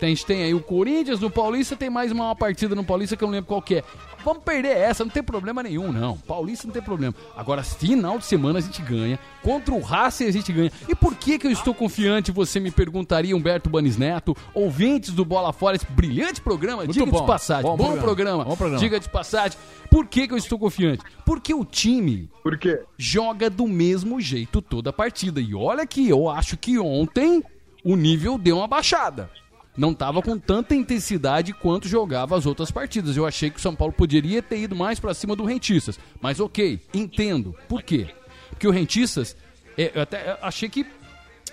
[0.05, 3.23] A gente tem aí o Corinthians no Paulista, tem mais uma partida no Paulista que
[3.23, 3.83] eu não lembro qual que é.
[4.23, 6.17] Vamos perder essa, não tem problema nenhum, não.
[6.17, 7.13] Paulista não tem problema.
[7.35, 9.19] Agora, final de semana a gente ganha.
[9.43, 10.71] Contra o Racing a gente ganha.
[10.87, 15.23] E por que que eu estou confiante, você me perguntaria, Humberto Banis Neto, ouvintes do
[15.25, 17.21] Bola Fora, esse brilhante programa, Muito diga bom.
[17.21, 17.63] de passagem.
[17.63, 18.01] Bom Bom, programa.
[18.03, 18.43] programa.
[18.45, 18.79] Bom programa.
[18.79, 19.57] Diga de passagem.
[19.89, 21.03] Por que que eu estou confiante?
[21.25, 22.81] Porque o time Por quê?
[22.97, 25.39] joga do mesmo jeito toda a partida.
[25.41, 27.43] E olha que eu acho que ontem
[27.83, 29.29] o nível deu uma baixada.
[29.77, 33.17] Não estava com tanta intensidade quanto jogava as outras partidas.
[33.17, 35.99] Eu achei que o São Paulo poderia ter ido mais para cima do Rentistas.
[36.21, 37.55] Mas ok, entendo.
[37.67, 38.07] Por quê?
[38.49, 39.35] Porque o Rentistas,
[39.77, 40.85] é, eu até achei que o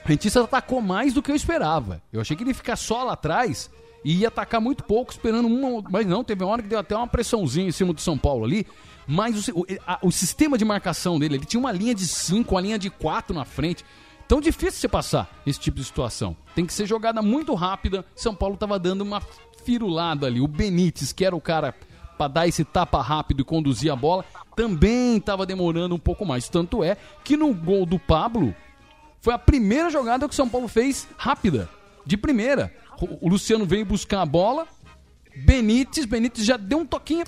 [0.09, 2.01] Rentistas atacou mais do que eu esperava.
[2.13, 3.69] Eu achei que ele ia ficar só lá atrás
[4.05, 5.83] e ia atacar muito pouco, esperando uma.
[5.91, 8.45] Mas não, teve uma hora que deu até uma pressãozinha em cima do São Paulo
[8.45, 8.67] ali.
[9.07, 12.55] Mas o, o, a- o sistema de marcação dele, ele tinha uma linha de 5,
[12.55, 13.85] uma linha de 4 na frente.
[14.33, 16.35] Tão difícil você passar esse tipo de situação.
[16.55, 18.03] Tem que ser jogada muito rápida.
[18.16, 19.21] São Paulo tava dando uma
[19.62, 20.40] firulada ali.
[20.40, 21.75] O Benítez, que era o cara
[22.16, 24.25] para dar esse tapa rápido e conduzir a bola,
[24.57, 26.49] também tava demorando um pouco mais.
[26.49, 28.55] Tanto é que no gol do Pablo,
[29.21, 31.68] foi a primeira jogada que o São Paulo fez rápida,
[32.07, 32.75] de primeira.
[33.21, 34.66] O Luciano veio buscar a bola,
[35.45, 37.27] Benítez, Benítez já deu um toquinho,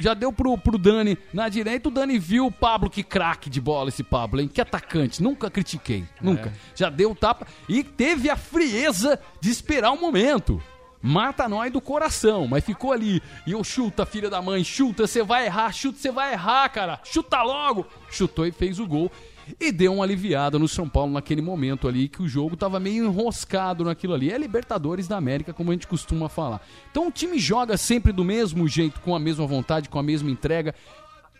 [0.00, 3.60] já deu pro, pro Dani na direita, o Dani viu o Pablo, que craque de
[3.60, 4.48] bola esse Pablo, hein?
[4.48, 6.52] Que atacante, nunca critiquei, nunca.
[6.74, 10.60] Já deu o tapa e teve a frieza de esperar o momento.
[11.02, 13.22] mata nós do coração, mas ficou ali.
[13.46, 17.00] E eu chuta, filha da mãe, chuta, você vai errar, chuta, você vai errar, cara.
[17.04, 17.86] Chuta logo.
[18.10, 19.10] Chutou e fez o gol.
[19.58, 23.04] E deu uma aliviada no São Paulo naquele momento ali, que o jogo tava meio
[23.06, 24.30] enroscado naquilo ali.
[24.30, 26.60] É Libertadores da América, como a gente costuma falar.
[26.90, 30.30] Então o time joga sempre do mesmo jeito, com a mesma vontade, com a mesma
[30.30, 30.74] entrega.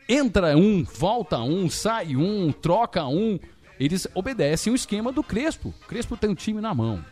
[0.09, 3.38] Entra um, volta um, sai um, troca um.
[3.79, 5.73] Eles obedecem o esquema do Crespo.
[5.83, 7.05] O Crespo tem o time na mão.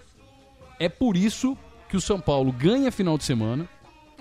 [0.80, 1.56] É por isso
[1.88, 3.68] que o São Paulo ganha final de semana.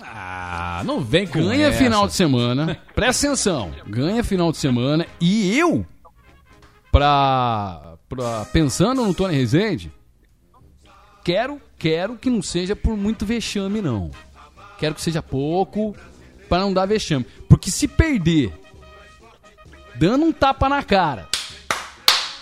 [0.00, 1.78] Ah, não vem com Ganha essa.
[1.78, 2.80] final de semana.
[2.94, 3.72] Presta atenção.
[3.86, 5.04] Ganha final de semana.
[5.20, 5.84] E eu,
[6.90, 9.92] pra, pra, pensando no Tony Rezende,
[11.24, 14.10] quero, quero que não seja por muito vexame, não.
[14.78, 15.94] Quero que seja pouco,
[16.48, 17.24] para não dar vexame.
[17.48, 18.52] Porque se perder,
[19.96, 21.28] dando um tapa na cara,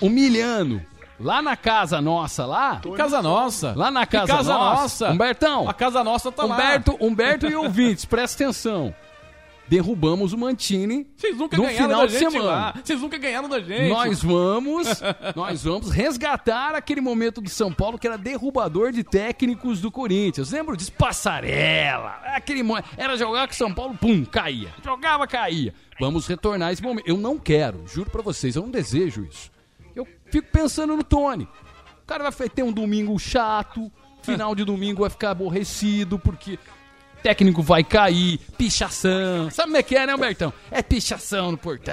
[0.00, 0.82] humilhando,
[1.18, 2.80] lá na casa nossa lá.
[2.96, 3.72] Casa nossa?
[3.74, 4.82] Lá na casa, casa nossa.
[4.82, 5.10] nossa?
[5.10, 5.68] Humbertão.
[5.68, 6.54] A casa nossa tá lá.
[6.54, 8.94] Humberto, Humberto e ouvintes, presta atenção.
[9.68, 12.50] Derrubamos o Mantini Vocês nunca no ganharam final da de gente semana.
[12.50, 12.74] lá.
[12.84, 13.88] Vocês nunca ganharam da gente.
[13.88, 14.86] Nós vamos,
[15.34, 20.52] nós vamos resgatar aquele momento do São Paulo que era derrubador de técnicos do Corinthians.
[20.52, 20.92] Lembro disso?
[20.92, 22.20] Passarela.
[22.34, 24.72] Aquele mo- era jogar com o São Paulo, pum, caía.
[24.84, 25.74] Jogava, caía.
[25.98, 27.06] Vamos retornar esse momento.
[27.08, 29.50] Eu não quero, juro pra vocês, eu não desejo isso.
[29.94, 31.48] Eu fico pensando no Tony.
[32.02, 33.90] O cara vai ter um domingo chato,
[34.22, 36.58] final de domingo vai ficar aborrecido porque
[37.26, 39.50] técnico vai cair, pichação.
[39.50, 40.52] Sabe como é que é, né, Humbertão?
[40.70, 41.92] É pichação no portão,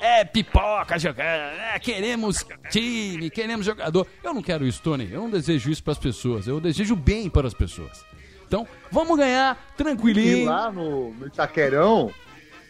[0.00, 4.04] é pipoca jogando, é queremos time, queremos jogador.
[4.20, 5.08] Eu não quero isso, Tony.
[5.12, 6.48] Eu não desejo isso para as pessoas.
[6.48, 8.04] Eu desejo bem para as pessoas.
[8.44, 10.46] Então, vamos ganhar E tranquilinho.
[10.46, 12.12] lá no, no Itaquerão,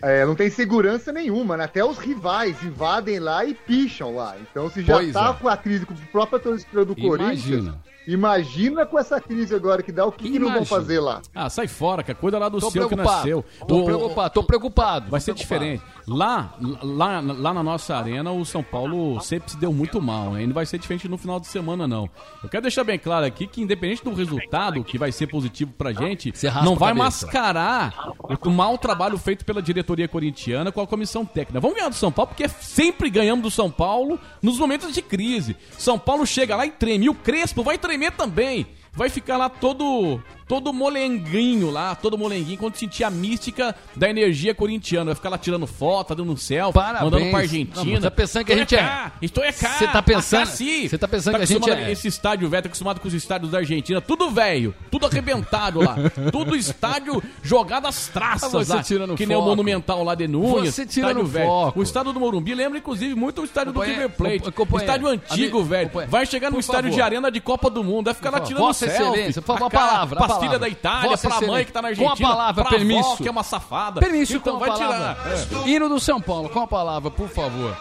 [0.03, 1.65] é, não tem segurança nenhuma, né?
[1.65, 4.37] Até os rivais invadem lá e picham lá.
[4.43, 5.41] Então, se já Pois tá é.
[5.41, 7.71] com a crise com a própria torcida do Corinthians,
[8.07, 8.87] Imagina.
[8.87, 11.23] com essa crise agora que dá, o que, que não vão fazer lá?
[11.35, 12.19] Ah, sai fora, cara.
[12.19, 13.17] Cuida lá do Tô seu que preocupado.
[13.19, 13.45] nasceu.
[13.67, 15.11] Tô O- preocupado, tô preocupado.
[15.11, 15.61] Vai tô ser preocupado.
[15.65, 15.83] diferente.
[16.07, 20.33] Lá, lá, lá na nossa arena, o São Paulo sempre se deu muito mal.
[20.33, 20.43] Né?
[20.43, 22.11] E não vai ser diferente no final de semana, não.
[22.43, 25.93] Eu quero deixar bem claro aqui que, independente do resultado, que vai ser positivo pra
[25.93, 26.33] gente,
[26.65, 28.13] não a vai mascarar
[28.45, 31.61] o mau trabalho feito pela diretoria corintiana com a comissão técnica.
[31.61, 35.57] Vamos ganhar do São Paulo, porque sempre ganhamos do São Paulo nos momentos de crise.
[35.79, 37.07] São Paulo chega lá e treme.
[37.07, 38.67] E o Crespo vai tremer também.
[38.93, 40.23] Vai ficar lá todo
[40.53, 45.07] todo molenguinho lá, todo molenguinho, quando sentir a mística da energia corintiana.
[45.07, 47.05] Vai ficar lá tirando foto, tá dando um selfie, Parabéns.
[47.05, 48.01] mandando pra Não, Argentina.
[48.03, 49.69] tá pensando que a gente é- cá, Estou é cá.
[49.79, 50.89] Você tá pensando- Acá sim.
[50.89, 53.51] você tá pensando que a gente é- Esse estádio velho, tá acostumado com os estádios
[53.51, 55.97] da Argentina, tudo velho, tudo arrebentado lá.
[56.31, 58.83] tudo estádio jogado às traças Você lá.
[58.83, 59.49] tirando que nem o foco.
[59.51, 60.75] Monumental lá de Núñez.
[60.75, 61.47] Você tira estádio no velho.
[61.47, 61.81] foco.
[61.81, 64.39] O estádio do Morumbi lembra, inclusive, muito o estádio do Companheiro, River Plate.
[64.41, 65.91] compa- companheiro, estádio antigo, velho.
[66.09, 66.95] Vai chegar no estádio favor.
[66.97, 68.61] de arena de Copa do Mundo, vai ficar lá tirando.
[68.63, 69.03] Vossa selfie.
[69.03, 70.42] Excelência, por favor, a palavra, a palavra.
[70.43, 72.29] Filhas da Itália, Vossa pra mãe que tá na Com a Argentina.
[72.29, 73.01] palavra, pra permisso.
[73.13, 74.01] avó, que é uma safada.
[74.01, 75.17] Permisso então com vai a palavra.
[75.23, 75.65] tirar.
[75.65, 75.69] É.
[75.69, 77.77] Hino do São Paulo, com a palavra, por favor.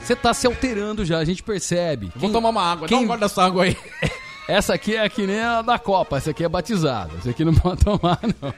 [0.00, 2.12] Você tá se alterando já, a gente percebe.
[2.16, 3.76] Vou tomar uma água, dá um gole dessa água aí.
[4.46, 7.12] Essa aqui é que nem a da Copa, essa aqui é batizada.
[7.16, 8.52] Essa aqui não pode tomar, não.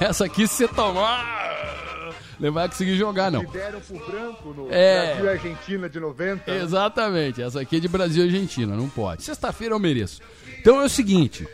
[0.00, 3.44] Essa aqui, se você tomar, não vai conseguir jogar, não.
[3.44, 5.08] Deram pro branco no É.
[5.16, 6.50] Brasil e Argentina de 90.
[6.54, 6.62] né?
[6.62, 9.24] Exatamente, essa aqui é de Brasil e Argentina, não pode.
[9.24, 10.22] Sexta-feira eu mereço.
[10.58, 11.46] Então é o seguinte.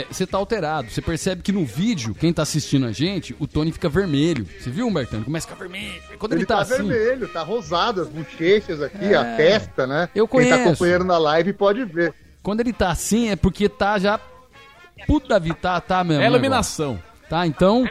[0.00, 3.46] É, Você tá alterado, você percebe que no vídeo, quem tá assistindo a gente, o
[3.46, 4.46] Tony fica vermelho.
[4.58, 5.18] Você viu, Humbertão?
[5.18, 6.02] Ele começa a ficar vermelho.
[6.18, 6.88] Quando ele, Ele tá, tá, assim.
[6.88, 9.14] vermelho, tá rosado, as bochechas aqui, É.
[9.16, 10.08] a testa, né?
[10.14, 10.68] Eu Quem tá conheço.
[10.68, 12.12] acompanhando na live pode ver.
[12.42, 14.18] Quando ele tá assim é porque tá já.
[15.06, 16.22] Puta vida, tá, tá mesmo.
[16.22, 17.00] É o iluminação.
[17.28, 17.88] Tá, então.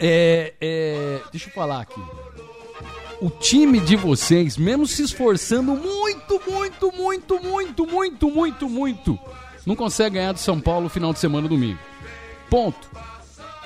[0.00, 2.00] É, é, deixa eu falar aqui.
[3.20, 9.18] O time de vocês, mesmo se esforçando muito, muito, muito, muito, muito, muito, muito,
[9.68, 11.78] não consegue ganhar do São Paulo no final de semana domingo.
[12.50, 12.90] Ponto.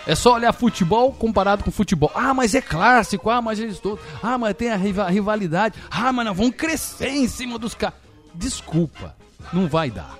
[0.04, 2.10] É só olhar futebol comparado com futebol.
[2.14, 3.30] Ah, mas é clássico.
[3.30, 4.04] Ah, mas eles todos.
[4.20, 5.78] Ah, mas tem a riva- rivalidade.
[5.88, 7.96] Ah, mas nós vamos crescer em cima dos caras.
[8.34, 9.14] Desculpa,
[9.52, 10.18] não vai dar.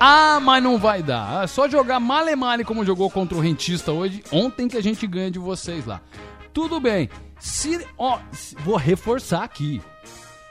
[0.00, 1.44] Ah, mas não vai dar.
[1.44, 4.22] É só jogar male male como jogou contra o Rentista hoje.
[4.32, 6.00] Ontem que a gente ganha de vocês lá.
[6.52, 7.08] Tudo bem.
[7.38, 8.18] Se, ó,
[8.64, 9.80] vou reforçar aqui.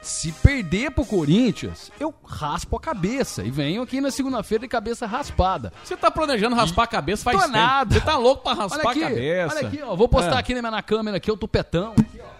[0.06, 5.04] Se perder pro Corinthians, eu raspo a cabeça e venho aqui na segunda-feira de cabeça
[5.04, 5.72] raspada.
[5.82, 7.56] Você tá planejando raspar a cabeça faz Tô tempo.
[7.58, 7.92] nada.
[7.92, 9.56] Você tá louco pra raspar Olha aqui, a cabeça.
[9.58, 9.96] olha aqui, ó.
[9.96, 10.38] Vou postar É.
[10.38, 11.92] aqui na minha câmera aqui o tupetão.
[11.98, 12.36] Aqui, ó.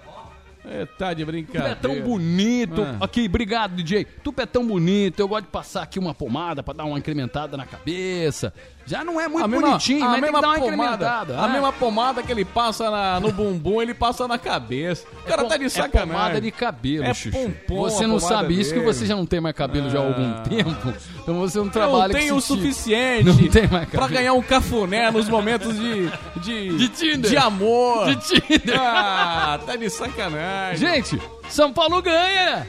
[0.69, 1.71] É, tá de brincadeira.
[1.71, 2.83] é tão bonito.
[2.83, 3.05] Ah.
[3.05, 4.05] Aqui, obrigado, DJ.
[4.05, 5.19] Tu é tão bonito.
[5.19, 8.55] Eu gosto de passar aqui uma pomada pra dar uma incrementada na cabeça.
[8.89, 11.39] Já não é muito a mesma, bonitinho, a mas tem que mesma pomada, incrementada.
[11.41, 11.53] A né?
[11.55, 15.05] mesma pomada que ele passa na- no bumbum, ele passa na cabeça.
[15.25, 16.13] O cara pom- tá de É sacanagem.
[16.13, 17.33] pomada de cabelo, É Chuchu.
[17.37, 18.93] pompom Você não sabe isso que dele.
[18.93, 20.43] você já não tem mais cabelo já há algum Ah.
[20.49, 20.95] tempo.
[21.21, 22.63] Então você não Eu trabalha tenho com o esse tipo.
[22.63, 24.09] suficiente Não tem mais pra cabelo.
[24.21, 26.09] ganhar um cafuné nos momentos de.
[26.37, 27.29] De, De Tinder.
[27.31, 28.07] De amor.
[28.07, 28.81] De Tinder.
[28.81, 30.77] Ah, tá de sacanagem.
[30.79, 32.67] Gente, São Paulo ganha!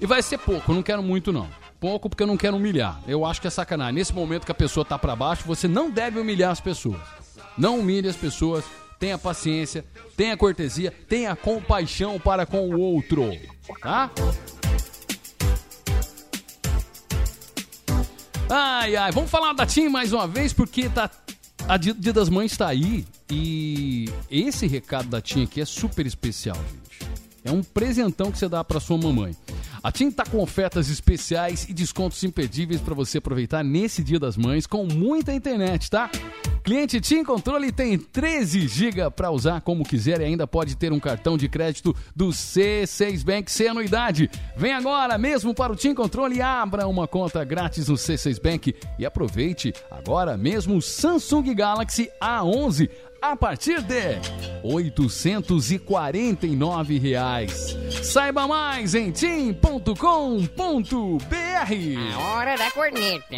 [0.00, 1.46] E vai ser pouco, não quero muito não.
[1.82, 3.00] Pouco porque eu não quero humilhar.
[3.08, 3.94] Eu acho que é sacanagem.
[3.94, 7.00] Nesse momento que a pessoa tá pra baixo, você não deve humilhar as pessoas.
[7.58, 8.64] Não humilhe as pessoas.
[9.00, 9.84] Tenha paciência,
[10.16, 13.32] tenha cortesia, tenha compaixão para com o outro.
[13.80, 14.12] Tá?
[18.48, 21.10] Ai, ai, vamos falar da TIM mais uma vez, porque tá.
[21.66, 26.56] A Dia das Mães tá aí e esse recado da TIM aqui é super especial,
[26.56, 26.81] gente.
[27.44, 29.36] É um presentão que você dá para sua mamãe.
[29.82, 34.36] A TIM tá com ofertas especiais e descontos imperdíveis para você aproveitar nesse Dia das
[34.36, 36.08] Mães com muita internet, tá?
[36.62, 41.00] Cliente TIM Controle tem 13 GB para usar como quiser e ainda pode ter um
[41.00, 44.30] cartão de crédito do C6 Bank sem anuidade.
[44.56, 48.76] Vem agora mesmo para o TIM Controle e abra uma conta grátis no C6 Bank
[48.96, 52.88] e aproveite agora mesmo o Samsung Galaxy A11
[53.22, 54.18] a partir de
[54.64, 57.76] 849 reais.
[58.02, 59.92] Saiba mais em tim.com.br.
[62.18, 63.36] Hora da corneta.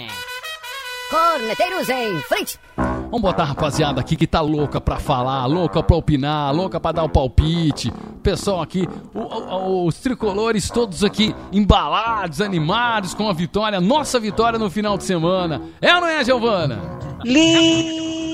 [1.11, 2.59] Corneteiros em frente.
[2.77, 6.91] Vamos botar a rapaziada aqui que tá louca pra falar, louca pra opinar, louca pra
[6.91, 7.93] dar o palpite.
[8.23, 14.59] Pessoal aqui, o- o- os tricolores todos aqui embalados, animados com a vitória, nossa vitória
[14.59, 15.63] no final de semana.
[15.81, 16.81] É ou não é, Giovana?
[17.23, 18.34] Lindo,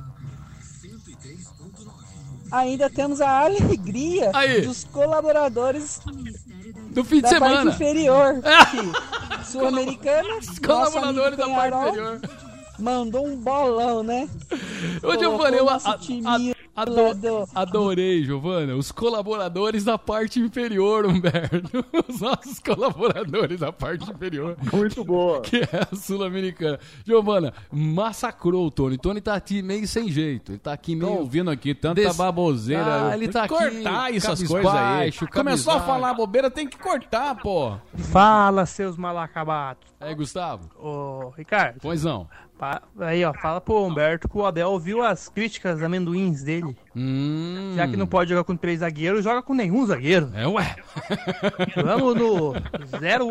[2.51, 4.61] ainda temos a alegria Aí.
[4.61, 5.99] dos colaboradores
[6.91, 7.71] Do fim de semana.
[7.71, 8.41] inferior.
[8.43, 9.45] aqui.
[9.51, 10.27] Sul-Americana,
[11.03, 12.21] amigo da parte inferior.
[12.79, 14.27] Mandou um bolão, né?
[15.03, 15.75] Ô, Giovana, eu Colocou a-
[16.25, 16.39] a-
[16.75, 18.75] ado- adorei, Giovana.
[18.75, 21.85] Os colaboradores da parte inferior, Humberto.
[22.07, 24.55] Os nossos colaboradores da parte inferior.
[24.73, 25.41] Muito boa.
[25.41, 26.79] Que é a Sul-Americana.
[27.05, 28.97] Giovana, massacrou o Tony.
[28.97, 30.51] Tony tá aqui meio sem jeito.
[30.53, 31.11] Ele tá aqui meio.
[31.11, 33.09] Tô ouvindo aqui tanta Des- baboseira.
[33.09, 35.11] Ah, ele tá Tem que aqui cortar essas coisas aí.
[35.11, 37.73] cabisbaixo, Começou a falar bobeira, tem que cortar, pô.
[38.11, 39.91] Fala, seus mal acabados.
[39.99, 40.69] Aí, Gustavo.
[40.79, 41.77] Ô, Ricardo.
[41.81, 42.27] Pois não.
[42.99, 46.77] Aí, ó, fala pro Humberto que o Abel ouviu as críticas amendoins dele.
[46.95, 47.73] Hum.
[47.75, 50.29] Já que não pode jogar com três zagueiros, joga com nenhum zagueiro.
[50.35, 50.75] É, ué.
[51.83, 52.53] Vamos no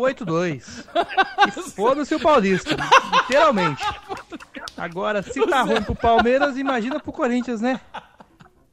[0.01, 0.85] 082.
[1.47, 2.75] E foda-se o Paulista,
[3.13, 3.81] literalmente.
[4.75, 7.79] Agora, se tá ruim pro Palmeiras, imagina pro Corinthians, né?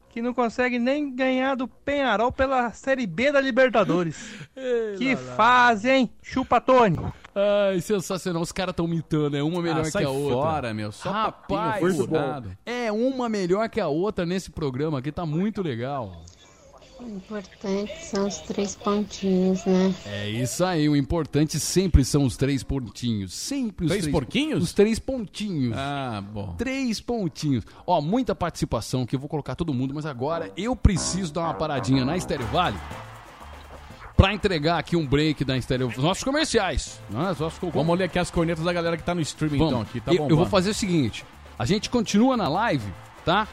[0.08, 4.48] Que não consegue nem ganhar do Penharol pela Série B da Libertadores.
[4.96, 6.10] que fase, hein?
[6.20, 6.98] Chupa, Tony.
[7.70, 8.42] Ai, sensacional.
[8.42, 9.36] Os caras tão mitando.
[9.36, 10.34] É uma melhor Ah, que a outra.
[10.34, 10.90] fora, meu.
[10.92, 15.12] Só Rapaz, papinho é uma melhor que a outra nesse programa aqui.
[15.12, 16.24] Tá muito legal.
[17.00, 19.94] O importante são os três pontinhos, né?
[20.04, 20.88] É isso aí.
[20.88, 23.32] O importante sempre são os três pontinhos.
[23.34, 24.62] Sempre os Três três porquinhos?
[24.64, 25.76] Os três pontinhos.
[25.78, 26.54] Ah, bom.
[26.58, 27.64] Três pontinhos.
[27.86, 31.54] Ó, muita participação que eu vou colocar todo mundo, mas agora eu preciso dar uma
[31.54, 32.76] paradinha na Estéreo Vale
[34.18, 37.00] pra entregar aqui um break da Estéreo os nossos comerciais.
[37.08, 37.30] Né?
[37.30, 39.70] Os nossos- Vamos ler aqui as cornetas da galera que tá no streaming, Vamos.
[39.72, 39.82] então.
[39.82, 41.24] Aqui, tá eu, bom, eu vou fazer o seguinte:
[41.56, 42.92] a gente continua na live,
[43.24, 43.46] tá?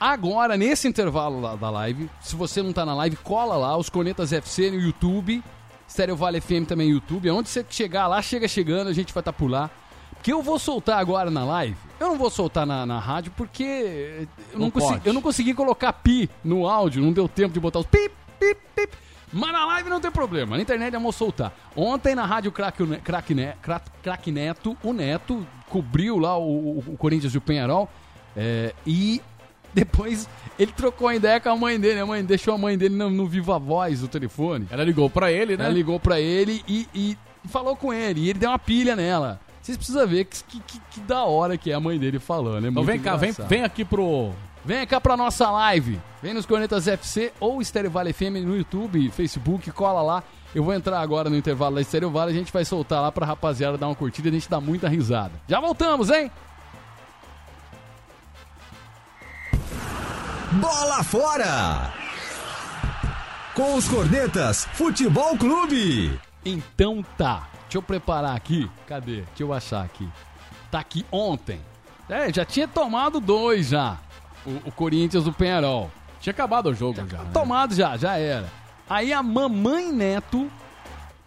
[0.00, 4.32] Agora, nesse intervalo da live, se você não tá na live, cola lá, os Cornetas
[4.32, 5.42] FC no YouTube,
[5.90, 7.28] Stereo Vale FM também no YouTube.
[7.30, 9.68] Onde você chegar lá, chega chegando, a gente vai estar por lá.
[10.14, 11.76] Porque eu vou soltar agora na live.
[11.98, 15.54] Eu não vou soltar na, na rádio porque eu não, Não consegui, eu não consegui
[15.54, 18.96] colocar pi no áudio, não deu tempo de botar os pip, pip, pip.
[19.32, 21.52] Mas na live não tem problema, na internet vou soltar.
[21.76, 26.78] Ontem na rádio Crack, Ne- Crack, Ne- Crack, Crack Neto, o Neto cobriu lá o,
[26.78, 27.88] o- Corinthians e o Penharol
[28.36, 29.20] é, e
[29.74, 32.00] depois ele trocou a ideia com a mãe dele.
[32.00, 34.66] A mãe deixou a mãe dele no, no Viva Voz do telefone.
[34.70, 35.64] Ela ligou pra ele, né?
[35.66, 37.18] Ela ligou pra ele e, e
[37.48, 38.22] falou com ele.
[38.22, 39.38] E ele deu uma pilha nela.
[39.60, 42.64] Vocês precisam ver que, que, que- que da hora que é a mãe dele falando.
[42.66, 43.48] É Então vem cá, vem, engraçado.
[43.48, 44.32] vem aqui pro.
[44.68, 45.98] Vem cá pra nossa live.
[46.20, 50.22] Vem nos Cornetas FC ou Estéreo Vale FM no YouTube, Facebook, cola lá.
[50.54, 53.24] Eu vou entrar agora no intervalo da Estéreo Vale, a gente vai soltar lá pra
[53.24, 55.32] rapaziada dar uma curtida e a gente dá muita risada.
[55.48, 56.30] Já voltamos, hein?
[60.60, 61.94] Bola fora!
[63.54, 66.20] Com os cornetas, Futebol Clube.
[66.44, 67.48] Então tá.
[67.62, 68.70] Deixa eu preparar aqui.
[68.86, 69.22] Cadê?
[69.22, 70.06] Deixa eu achar aqui.
[70.70, 71.58] Tá aqui ontem.
[72.06, 73.96] É, já tinha tomado dois já.
[74.48, 75.90] O, o Corinthians do Penharol.
[76.20, 77.18] Tinha acabado o jogo já.
[77.18, 77.30] né?
[77.32, 78.48] Tomado já, já era.
[78.88, 80.50] Aí a mamãe Neto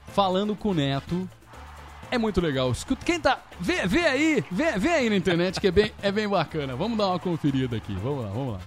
[0.07, 1.29] falando com o Neto.
[2.09, 2.71] É muito legal.
[2.71, 3.39] Escuta, quem tá.
[3.59, 6.75] Vê, vê aí, vê, vê aí na internet que é bem, é bem bacana.
[6.75, 7.93] Vamos dar uma conferida aqui.
[7.93, 8.59] Vamos lá, vamos lá.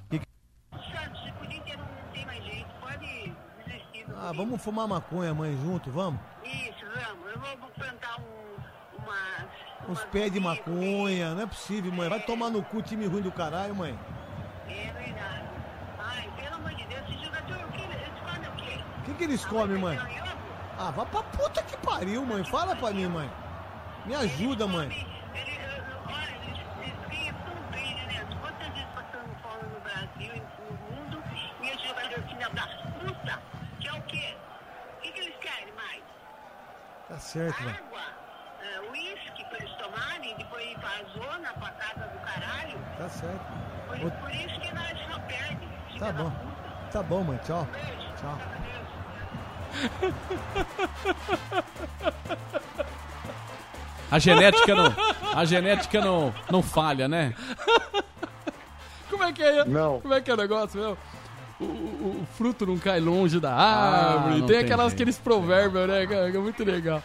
[4.16, 6.18] Ah, vamos fumar maconha, mãe, junto, vamos?
[6.42, 7.30] Isso, vamos.
[7.30, 9.44] Eu vou plantar um, umas.
[9.90, 12.08] Uns pés de maconha, não é possível, mãe.
[12.08, 13.98] Vai tomar no cu, time ruim do caralho, mãe.
[14.66, 15.44] É verdade.
[15.98, 18.80] Ai, pelo amor de Deus, esse jogador, o que eles comem o quê?
[18.93, 19.98] O que, que eles comem, mãe?
[20.78, 22.42] Ah, vai pra puta que pariu, mãe.
[22.44, 23.30] Fala pra mim, mãe.
[24.06, 24.88] Me ajuda, mãe.
[28.40, 31.22] Quantas vezes passando fome no Brasil e no mundo
[31.62, 32.66] e esse jogador filha da
[32.98, 33.42] puta,
[33.80, 34.36] que é o quê?
[34.98, 36.02] O que, que eles querem mais?
[37.08, 37.74] Tá certo, mãe.
[37.74, 38.02] Água,
[38.60, 42.78] é, uísque pra eles tomarem depois ir pra zona, pra casa do caralho?
[42.98, 43.52] Tá certo.
[43.86, 45.98] Por, por isso que nós só perdemos.
[45.98, 46.32] Tá bom.
[46.90, 47.38] Tá bom, mãe.
[47.38, 47.66] Tchau.
[48.20, 48.63] Tchau.
[54.10, 54.94] A genética não,
[55.34, 57.34] a genética não, não falha, né?
[59.10, 59.64] Como é que é?
[59.64, 60.00] Não.
[60.00, 60.96] Como é que é o negócio, meu?
[61.60, 64.40] O, o- o fruto não cai longe da Ah, árvore.
[64.40, 64.94] não tem aquelas, jeito.
[64.94, 66.30] aqueles provérbios, né, cara?
[66.30, 67.02] Que é muito legal.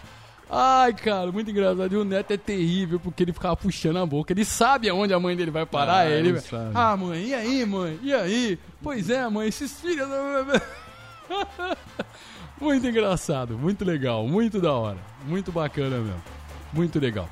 [0.50, 1.94] Ai, cara, muito engraçado.
[1.94, 4.34] E o neto é terrível porque ele ficava puxando a boca.
[4.34, 6.00] Ele sabe aonde a mãe dele vai parar.
[6.00, 6.40] Ah, ele, ele
[6.74, 8.00] ah, mãe, e aí, mãe?
[8.02, 8.60] E aí?
[8.82, 10.08] Pois é, mãe, esses filhos.
[12.60, 14.98] muito engraçado, muito legal, muito da hora.
[15.26, 16.22] Muito bacana mesmo.
[16.74, 17.28] Muito legal.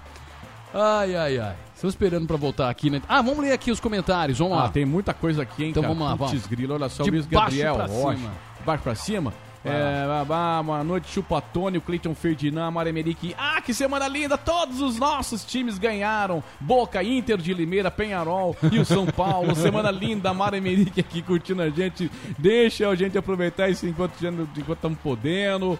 [0.74, 1.56] Ai, ai, ai.
[1.74, 3.02] Estamos esperando pra voltar aqui, né?
[3.08, 4.66] Ah, vamos ler aqui os comentários, vamos lá.
[4.66, 5.94] Ah, tem muita coisa aqui, hein, Então cara?
[5.94, 6.48] vamos lá, vamos.
[6.48, 8.18] grilo, olha só, De Luiz baixo Gabriel pra Rocha.
[8.18, 8.32] cima.
[8.60, 9.34] De baixo pra cima?
[9.70, 13.36] É, babá, boa noite, Chupa Tony, o Cleiton Ferdinand, Mário Emerick.
[13.38, 14.38] Ah, que semana linda!
[14.38, 16.42] Todos os nossos times ganharam.
[16.60, 19.54] Boca, Inter de Limeira, Penharol e o São Paulo.
[19.58, 22.10] semana linda, Mário Emerick aqui curtindo a gente.
[22.38, 25.78] Deixa a gente aproveitar isso enquanto estamos podendo.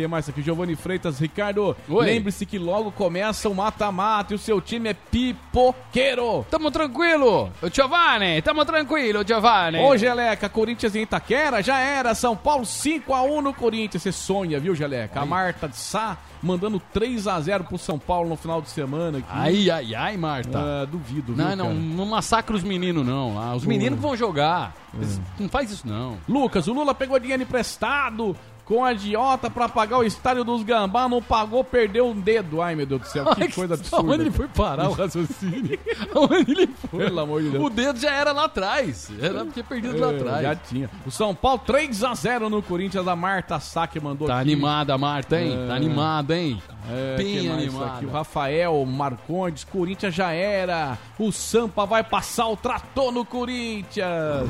[0.00, 0.40] Quem mais aqui?
[0.40, 1.76] Giovanni Freitas, Ricardo.
[1.86, 6.46] Lembre-se que logo começa o mata-mata e o seu time é pipoqueiro.
[6.50, 9.78] Tamo tranquilo, Giovanni, tamo tranquilo, Giovanni.
[9.78, 12.14] Ô, Geleca, Corinthians em Itaquera, já era.
[12.14, 14.02] São Paulo 5x1 no Corinthians.
[14.02, 15.20] Você sonha, viu, Geleca?
[15.20, 19.18] A Marta de Sá mandando 3x0 pro São Paulo no final de semana.
[19.18, 19.26] Aqui.
[19.30, 20.58] Ai, ai, ai, Marta.
[20.58, 21.74] Ah, duvido, viu, Não, não, cara?
[21.78, 23.34] não massacra os meninos, não.
[23.34, 23.54] lá.
[23.54, 24.74] Os meninos que vão jogar.
[24.94, 25.42] É.
[25.42, 26.16] Não faz isso, não.
[26.28, 28.34] Lucas, o Lula pegou dinheiro emprestado
[28.70, 32.62] com a idiota pra pagar o estádio dos Gambá, não pagou, perdeu um dedo.
[32.62, 34.12] Ai, meu Deus do céu, que coisa absurda.
[34.12, 35.76] Onde ele foi parar o raciocínio?
[36.14, 37.04] Onde ele foi?
[37.06, 37.64] Pelo amor de Deus.
[37.64, 39.10] O dedo já era lá atrás.
[39.20, 40.42] Era porque perdido lá É, atrás.
[40.42, 40.88] Já tinha.
[41.04, 44.42] O São Paulo 3x0 no Corinthians, a Marta Sá que mandou Tá aqui.
[44.52, 45.52] animada a Marta, hein?
[45.64, 45.66] É.
[45.66, 46.62] Tá animada, hein?
[46.88, 47.86] É, Bem animada.
[47.94, 48.06] aqui?
[48.06, 50.96] O Rafael Marcondes, Corinthians já era.
[51.18, 54.48] O Sampa vai passar o trator no Corinthians.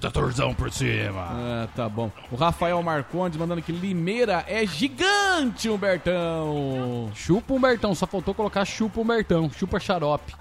[0.00, 1.26] Tratorzão por cima.
[1.30, 2.10] Ah, tá bom.
[2.30, 7.10] O Rafael Marcondes mandando que Limeira é gigante, Humbertão.
[7.14, 10.34] Chupa Humbertão, só faltou colocar chupa Humbertão, chupa xarope.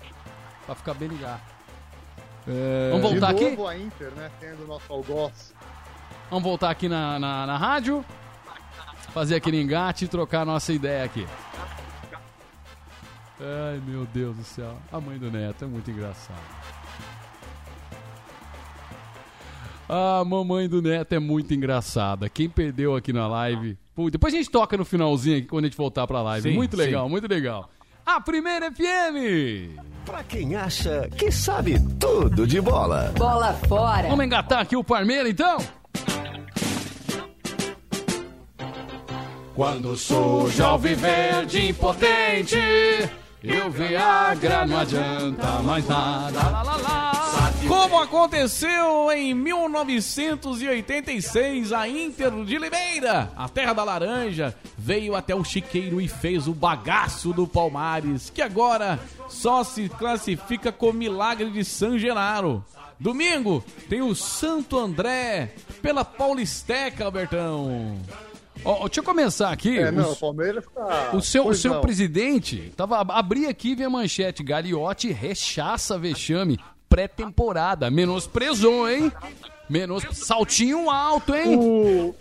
[0.66, 1.42] Pra ficar bem ligado.
[2.48, 3.56] É, Vamos voltar de aqui?
[3.56, 4.30] novo a Inter, né?
[4.40, 5.54] Tendo nosso algoz.
[6.30, 8.04] Vamos voltar aqui na, na, na rádio.
[9.14, 11.26] Fazer aquele engate e trocar a nossa ideia aqui.
[13.40, 14.78] Ai, meu Deus do céu.
[14.92, 16.40] A mãe do Neto é muito engraçada.
[19.90, 22.28] A mamãe do Neto é muito engraçada.
[22.28, 23.78] Quem perdeu aqui na live.
[23.96, 26.50] Pô, depois a gente toca no finalzinho aqui quando a gente voltar pra live.
[26.50, 27.12] Sim, muito legal, sim.
[27.12, 27.70] muito legal.
[28.06, 29.76] A primeira FM!
[30.06, 33.14] Pra quem acha que sabe tudo de bola.
[33.18, 34.10] Bola fora.
[34.10, 35.58] Vamos engatar aqui o Parmeira então?
[39.56, 42.58] Quando sou jovem verde impotente,
[43.44, 46.50] eu Viagra não adianta mais nada.
[46.50, 47.17] Lá, lá, lá.
[47.68, 55.44] Como aconteceu em 1986, a Inter de Limeira, a terra da laranja, veio até o
[55.44, 58.98] Chiqueiro e fez o bagaço do Palmares, que agora
[59.28, 62.64] só se classifica com milagre de San Genaro.
[63.00, 67.98] Domingo tem o Santo André pela Paulisteca, Albertão.
[68.64, 69.78] Ó, ó, deixa eu começar aqui.
[69.78, 71.12] É, não, o Palmeiras tá.
[71.14, 71.82] O seu, o seu não.
[71.82, 76.58] presidente, tava, abri aqui e vi a manchete, Galiote rechaça vexame,
[76.90, 77.90] pré-temporada.
[77.90, 79.12] Menosprezou, hein?
[79.70, 81.58] Menos saltinho alto, hein?
[81.58, 82.16] O-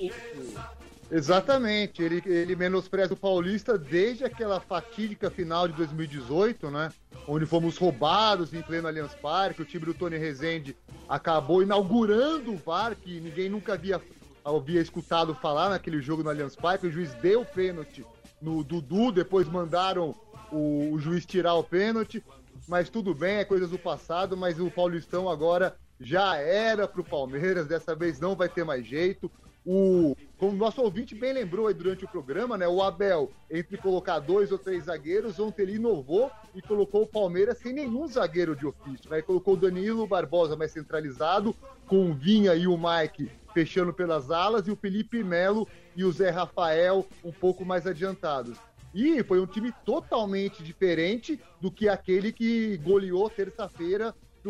[1.11, 6.91] Exatamente, ele, ele menospreza o Paulista desde aquela fatídica final de 2018, né?
[7.29, 10.77] Onde fomos roubados em pleno Allianz Parque, o time do Tony Rezende
[11.09, 14.01] acabou inaugurando o VAR, que ninguém nunca havia,
[14.45, 16.89] havia escutado falar naquele jogo no Allianz Parque.
[16.89, 18.05] O juiz deu o pênalti
[18.43, 20.13] no Dudu, depois mandaram
[20.51, 22.21] o, o juiz tirar o pênalti.
[22.67, 27.67] Mas tudo bem, é coisas do passado, mas o Paulistão agora já era pro Palmeiras,
[27.67, 29.31] dessa vez não vai ter mais jeito.
[29.69, 32.69] O, como o nosso ouvinte bem lembrou aí durante o programa, né?
[32.69, 37.59] O Abel, entre colocar dois ou três zagueiros, ontem ele inovou e colocou o Palmeiras
[37.59, 39.11] sem nenhum zagueiro de ofício.
[39.11, 39.23] Né?
[39.23, 41.55] Colocou o Danilo Barbosa mais centralizado,
[41.89, 46.13] com o Vinha e o Mike fechando pelas alas, e o Felipe Melo e o
[46.13, 48.59] Zé Rafael um pouco mais adiantados.
[48.97, 54.49] E foi um time totalmente diferente do que aquele que goleou terça-feira o-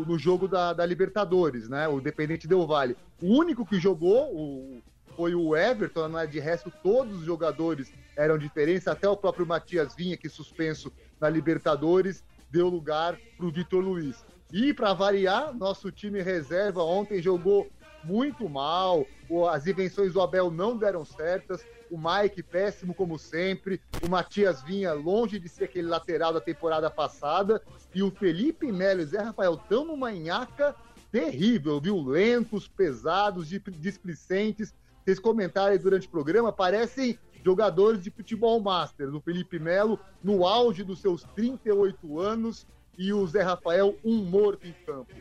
[0.00, 1.86] o- no jogo da, da Libertadores, né?
[1.86, 2.96] O Dependente Del Vale.
[3.20, 4.82] O único que jogou o-
[5.14, 6.26] foi o Everton, né?
[6.26, 10.90] de resto todos os jogadores eram diferentes, até o próprio Matias Vinha, que suspenso
[11.20, 14.24] na Libertadores, deu lugar para o Vitor Luiz.
[14.50, 17.68] E para variar, nosso time reserva ontem jogou
[18.02, 19.04] muito mal,
[19.50, 21.60] as invenções do Abel não deram certas,
[21.90, 26.90] o Mike péssimo como sempre, o Matias Vinha longe de ser aquele lateral da temporada
[26.90, 27.62] passada,
[27.94, 30.74] e o Felipe Melo e Zé Rafael tão numa nhaca
[31.10, 32.00] terrível, viu?
[32.02, 34.74] Lentos, pesados, di- displicentes.
[35.04, 39.14] Vocês comentaram aí durante o programa, parecem jogadores de futebol master.
[39.14, 42.66] O Felipe Melo no auge dos seus 38 anos
[42.98, 45.14] e o Zé Rafael um morto em campo.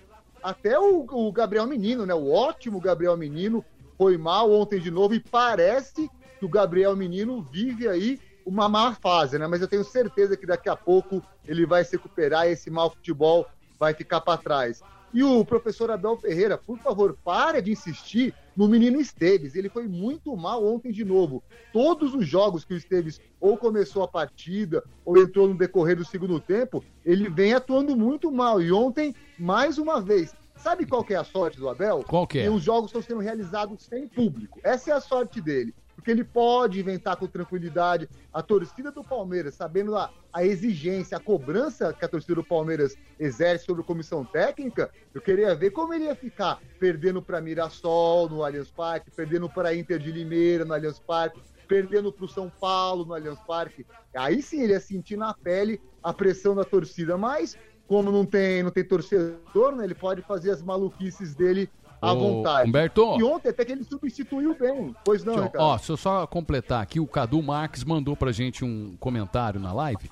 [0.43, 2.13] Até o, o Gabriel Menino, né?
[2.13, 3.63] O ótimo Gabriel Menino
[3.97, 8.93] foi mal ontem de novo e parece que o Gabriel Menino vive aí uma má
[8.93, 9.45] fase, né?
[9.47, 12.89] Mas eu tenho certeza que daqui a pouco ele vai se recuperar e esse mau
[12.89, 13.45] futebol
[13.77, 14.81] vai ficar para trás.
[15.13, 19.55] E o professor Abel Ferreira, por favor, pare de insistir no menino Esteves.
[19.55, 21.43] Ele foi muito mal ontem de novo.
[21.71, 26.05] Todos os jogos que o Esteves ou começou a partida ou entrou no decorrer do
[26.05, 28.61] segundo tempo, ele vem atuando muito mal.
[28.61, 32.03] E ontem, mais uma vez, sabe qual que é a sorte do Abel?
[32.07, 32.43] Qual que é?
[32.43, 34.59] Que os jogos estão sendo realizados sem público.
[34.63, 35.73] Essa é a sorte dele.
[36.07, 38.07] Porque ele pode inventar com tranquilidade.
[38.31, 42.95] A torcida do Palmeiras, sabendo a, a exigência, a cobrança que a torcida do Palmeiras
[43.19, 48.29] exerce sobre a comissão técnica, eu queria ver como ele ia ficar perdendo para Mirassol
[48.29, 52.49] no Allianz Parque, perdendo para Inter de Limeira no Allianz Parque, perdendo para o São
[52.49, 53.85] Paulo no Allianz Parque.
[54.15, 58.63] Aí sim ele ia sentir na pele a pressão da torcida, mas como não tem,
[58.63, 61.69] não tem torcedor, né, ele pode fazer as maluquices dele
[62.01, 62.69] à Ô, vontade.
[62.69, 63.17] Humberto.
[63.19, 64.95] E ontem até que ele substituiu bem.
[65.03, 65.65] Pois não, Deixa eu- Ricardo.
[65.65, 69.71] ó, se eu só completar aqui, o Cadu Marques mandou pra gente um comentário na
[69.73, 70.09] live.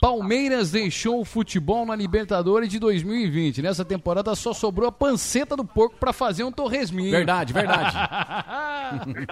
[0.00, 3.62] Palmeiras deixou o futebol na Libertadores de 2020.
[3.62, 7.10] Nessa temporada só sobrou a panceta do porco pra fazer um torresminho.
[7.10, 7.96] Verdade, verdade.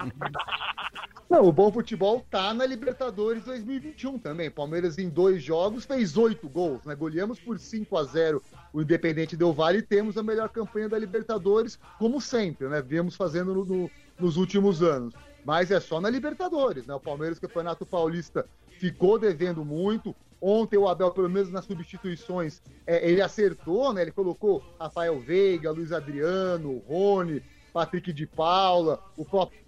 [1.27, 4.49] Não, o bom futebol tá na Libertadores 2021 também.
[4.51, 6.93] Palmeiras em dois jogos fez oito gols, né?
[6.93, 10.99] Goleamos por 5 a 0 o Independente Del Vale e temos a melhor campanha da
[10.99, 12.79] Libertadores, como sempre, né?
[12.81, 15.15] Viemos fazendo no- no- nos últimos anos.
[15.43, 16.93] Mas é só na Libertadores, né?
[16.93, 18.45] O Palmeiras, Campeonato Paulista,
[18.79, 20.15] ficou devendo muito.
[20.39, 24.03] Ontem o Abel, pelo menos nas substituições, é, ele acertou, né?
[24.03, 27.41] Ele colocou Rafael Veiga, Luiz Adriano, Rony,
[27.73, 29.59] Patrick de Paula, o próprio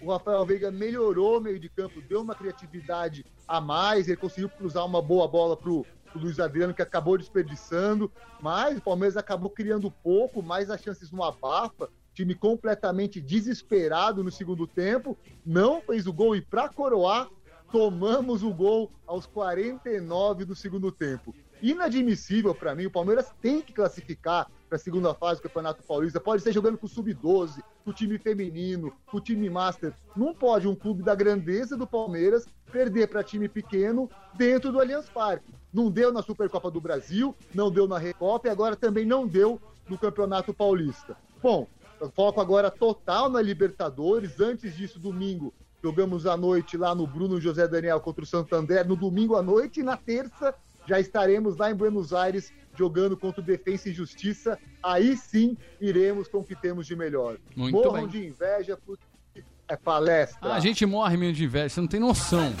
[0.00, 4.48] o Rafael Veiga melhorou o meio de campo, deu uma criatividade a mais, ele conseguiu
[4.48, 9.50] cruzar uma boa bola pro, pro Luiz Adriano, que acabou desperdiçando, mas o Palmeiras acabou
[9.50, 16.06] criando pouco, mais as chances no abafa, time completamente desesperado no segundo tempo, não fez
[16.06, 17.28] o gol e para coroar,
[17.70, 21.34] tomamos o gol aos 49 do segundo tempo.
[21.62, 26.20] Inadmissível para mim, o Palmeiras tem que classificar para a segunda fase do Campeonato Paulista.
[26.20, 29.92] Pode ser jogando com o Sub-12, com o time feminino, com o time Master.
[30.16, 35.10] Não pode um clube da grandeza do Palmeiras perder para time pequeno dentro do Allianz
[35.10, 35.52] Parque.
[35.74, 39.60] Não deu na Supercopa do Brasil, não deu na Recopa e agora também não deu
[39.88, 41.16] no Campeonato Paulista.
[41.42, 41.66] Bom,
[42.14, 44.38] foco agora total na Libertadores.
[44.38, 45.52] Antes disso, domingo,
[45.82, 48.86] jogamos à noite lá no Bruno José Daniel contra o Santander.
[48.86, 50.54] No domingo à noite e na terça
[50.86, 54.58] já estaremos lá em Buenos Aires jogando contra o Defensa e Justiça.
[54.82, 57.36] Aí sim iremos com o que temos de melhor.
[57.54, 58.08] Muito Morram bem.
[58.08, 59.04] de inveja porque
[59.68, 60.38] é palestra.
[60.40, 62.52] Ah, a gente morre mesmo de inveja, você não tem noção.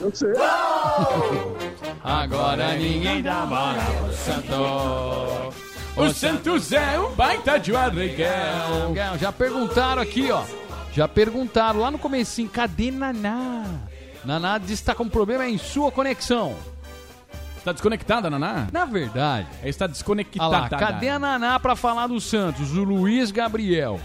[0.00, 0.32] Eu sei.
[2.02, 5.66] Agora ninguém dá bola pro Santos.
[5.96, 8.94] O Santos é um baita de um arreguel.
[9.18, 10.44] Já perguntaram aqui, ó.
[10.92, 13.64] Já perguntaram lá no comecinho, cadê Naná?
[14.24, 16.56] Naná diz que tá com problema em sua conexão.
[17.66, 18.68] Está desconectada, Naná?
[18.72, 19.48] Na verdade.
[19.64, 20.48] Está desconectada.
[20.48, 22.70] Lá, cadê a Naná pra falar do Santos?
[22.76, 23.98] O Luiz Gabriel.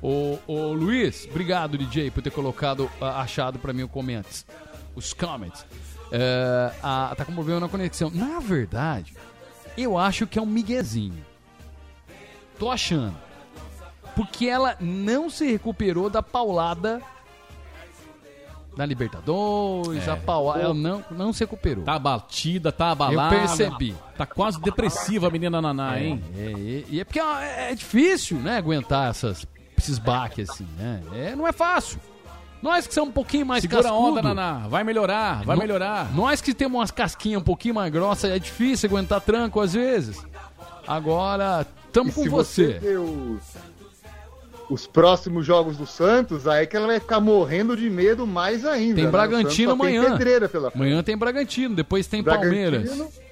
[0.00, 4.46] Ô, ô Luiz, obrigado, DJ, por ter colocado, ah, achado pra mim o comments.
[4.94, 5.66] Os comments.
[6.10, 8.10] É, a- tá com problema na conexão.
[8.10, 9.14] Na verdade,
[9.76, 11.22] eu acho que é um miguezinho.
[12.58, 13.14] Tô achando.
[14.16, 17.02] Porque ela não se recuperou da paulada
[18.76, 20.10] da Libertadores, É.
[20.10, 20.60] a paulada.
[20.62, 21.84] Ela não, não se recuperou.
[21.84, 23.34] Tá batida, tá abalada.
[23.34, 23.94] Eu percebi.
[24.16, 26.22] Tá quase depressiva a menina Naná, hein?
[26.36, 29.46] É, é, e é porque é, é difícil, né, aguentar essas,
[29.78, 31.02] esses baques assim, né?
[31.14, 31.98] É, não é fácil.
[32.62, 34.66] Nós que somos um pouquinho mais Segura a cascudo, onda, Naná.
[34.68, 36.14] Vai melhorar, vai no- melhorar.
[36.14, 40.24] Nós que temos umas casquinhas um pouquinho mais grossas, é difícil aguentar tranco às vezes.
[40.86, 42.66] Agora, tamo E com se você.
[42.78, 42.98] ver
[44.70, 48.64] os, os próximos jogos do Santos, aí que ela vai ficar morrendo de medo mais
[48.64, 48.96] ainda.
[48.96, 49.10] Tem né?
[49.10, 50.16] Bragantino Santos só tem amanhã.
[50.16, 50.82] pedreira pela frente.
[50.82, 52.52] Amanhã tem Bragantino, depois tem Bragantino.
[52.52, 53.24] Palmeiras.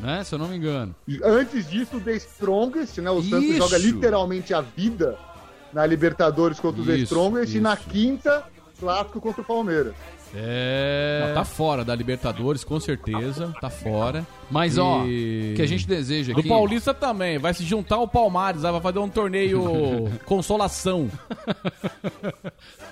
[0.00, 0.94] Né, se eu não me engano.
[1.24, 3.10] Antes disso, o The Strongest, né?
[3.10, 3.58] O Santos Isso.
[3.58, 5.18] joga literalmente a vida
[5.72, 7.82] na Libertadores contra o The Isso, Strongest e na isso.
[7.88, 8.44] quinta,
[8.78, 9.94] clássico contra o Palmeiras.
[10.34, 11.24] É.
[11.26, 13.52] Não, tá fora da Libertadores, com certeza.
[13.60, 14.24] Tá fora.
[14.50, 15.04] Mas, E- ó, o
[15.56, 16.48] que a gente deseja Do aqui.
[16.48, 17.38] Paulista também.
[17.38, 21.10] Vai se juntar ao Palmares, aí vai fazer um torneio consolação.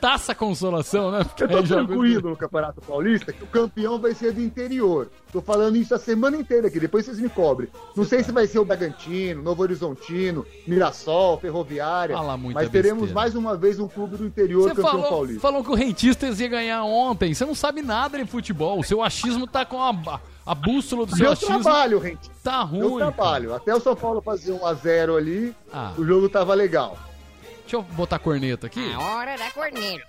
[0.01, 1.25] Taça consolação, né?
[1.25, 5.09] Porque Eu tô tranquilo no Campeonato Paulista que o campeão vai ser do interior.
[5.33, 7.69] Tô falando isso a semana inteira aqui, depois vocês me cobrem.
[7.97, 12.17] Não sei se vai ser o Bragantino, Novo Horizontino, Mirassol, Ferroviária.
[12.17, 13.15] Fala muita mas teremos besteira.
[13.15, 15.41] mais uma vez um clube do interior Você campeão falou, paulista.
[15.41, 17.33] falou que o Rentistas ia ganhar ontem.
[17.35, 18.79] Você não sabe nada de futebol.
[18.81, 21.61] O seu achismo tá com a, a bússola do seu Meu achismo.
[21.61, 22.31] trabalho, gente.
[22.43, 22.99] Tá Meu ruim.
[22.99, 23.55] trabalho.
[23.55, 25.93] Até o São Paulo fazer 1x0 ali, Ah.
[25.99, 26.97] o jogo tava legal.
[27.63, 28.93] Deixa eu botar a corneta aqui.
[28.95, 30.07] A hora da corneta.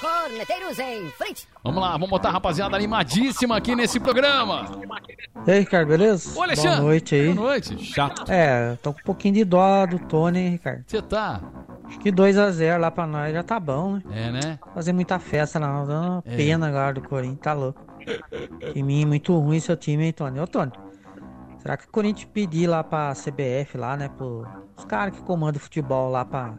[0.00, 1.46] Corneteiros em frente.
[1.62, 4.64] Vamos lá, vamos botar a rapaziada animadíssima aqui nesse programa.
[5.46, 6.38] E aí, Ricardo, beleza?
[6.38, 6.70] Ô, Alexandre.
[6.76, 7.34] Boa noite aí.
[7.34, 7.84] Boa noite.
[7.84, 8.24] Chato.
[8.32, 10.84] É, tô com um pouquinho de dó do Tony, hein, Ricardo?
[10.86, 11.42] Você tá?
[11.84, 14.02] Acho que 2x0 lá pra nós já tá bom, né?
[14.10, 14.58] É, né?
[14.74, 15.86] Fazer muita festa lá, não.
[15.86, 16.36] Dando uma É.
[16.36, 17.82] pena agora do Corinthians, tá louco.
[18.72, 20.40] Time muito ruim seu time, hein, Tony?
[20.40, 20.72] Ô, Tony,
[21.58, 24.46] será que o Corinthians pedir lá pra CBF, lá, né, pro,
[24.76, 26.54] os caras que comandam o futebol lá pra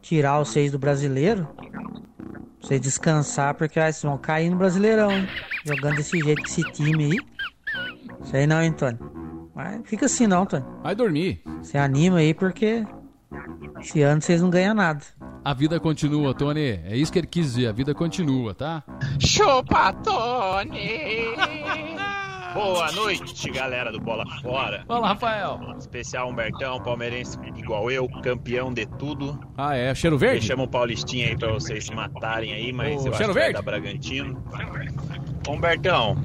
[0.00, 1.46] tirar os seis do brasileiro?
[1.46, 5.28] Pra vocês descansar, porque ó, vocês vão cair no brasileirão, hein?
[5.64, 7.18] Jogando desse jeito com esse time aí.
[8.22, 8.98] Isso aí não, hein, Tony?
[9.54, 10.64] Mas fica assim não, Tony.
[10.82, 11.42] Vai dormir.
[11.62, 12.84] Você anima aí, porque
[13.80, 15.02] esse ano vocês não ganham nada.
[15.46, 16.80] A vida continua, Tony.
[16.84, 17.68] É isso que ele quis dizer.
[17.68, 18.82] A vida continua, tá?
[19.20, 21.36] Chupa, Tony!
[22.52, 24.82] Boa noite, galera do Bola Fora.
[24.88, 25.60] Fala, Rafael.
[25.78, 29.38] Especial Humbertão, palmeirense igual eu, campeão de tudo.
[29.56, 29.94] Ah, é?
[29.94, 30.40] Cheiro verde?
[30.40, 33.38] Deixamos o Paulistinha aí pra vocês se matarem aí, mas Ô, eu acho cheiro que
[33.38, 33.52] vai verde?
[33.52, 34.42] dar Bragantino.
[35.48, 36.16] Humbertão,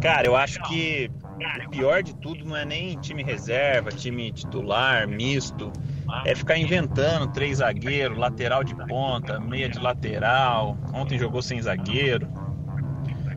[0.00, 1.10] cara, eu acho que
[1.66, 5.70] o pior de tudo não é nem time reserva, time titular, misto.
[6.24, 10.76] É ficar inventando três zagueiros, lateral de ponta, meia de lateral.
[10.92, 12.28] Ontem jogou sem zagueiro.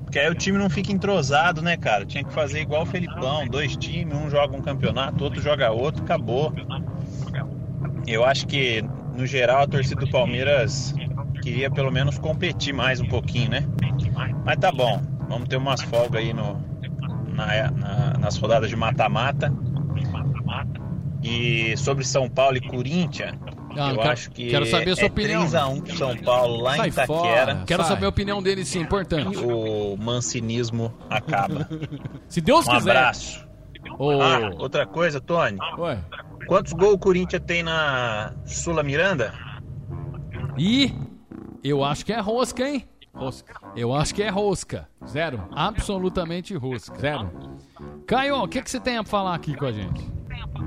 [0.03, 2.05] Porque aí o time não fica entrosado, né, cara?
[2.05, 6.03] Tinha que fazer igual o Felipão, dois times, um joga um campeonato, outro joga outro,
[6.03, 6.53] acabou.
[8.05, 8.83] Eu acho que,
[9.15, 10.93] no geral, a torcida do Palmeiras
[11.41, 13.65] queria pelo menos competir mais um pouquinho, né?
[14.45, 16.61] Mas tá bom, vamos ter umas folgas aí no,
[17.33, 19.51] na- na- nas rodadas de mata-mata.
[21.23, 23.33] E sobre São Paulo e Corinthians,
[23.77, 25.41] Ah, eu quero- acho que quero saber a sua é opinião.
[25.47, 27.07] 3x1 pro São Paulo lá Sai em Itaquera.
[27.07, 27.63] fora.
[27.65, 28.81] Quero saber a opinião dele, sim.
[28.81, 29.37] Importante.
[29.37, 31.67] O mancinismo acaba.
[32.27, 32.91] Se Deus um quiser.
[32.91, 33.47] abraço.
[33.97, 34.11] Ô.
[34.21, 35.57] Ah, outra coisa, Tony.
[35.77, 35.97] Ué.
[36.47, 39.33] Quantos gols o Corinthians tem na Sula Miranda?
[40.57, 40.93] E
[41.63, 42.85] eu acho que é rosca, hein?
[43.13, 43.53] Rosca.
[43.75, 44.87] Eu acho que é rosca.
[45.07, 45.41] Zero.
[45.55, 46.97] Absolutamente rosca.
[46.99, 47.31] Zero.
[48.07, 50.03] Caio, o que, que você tem a falar aqui com a gente?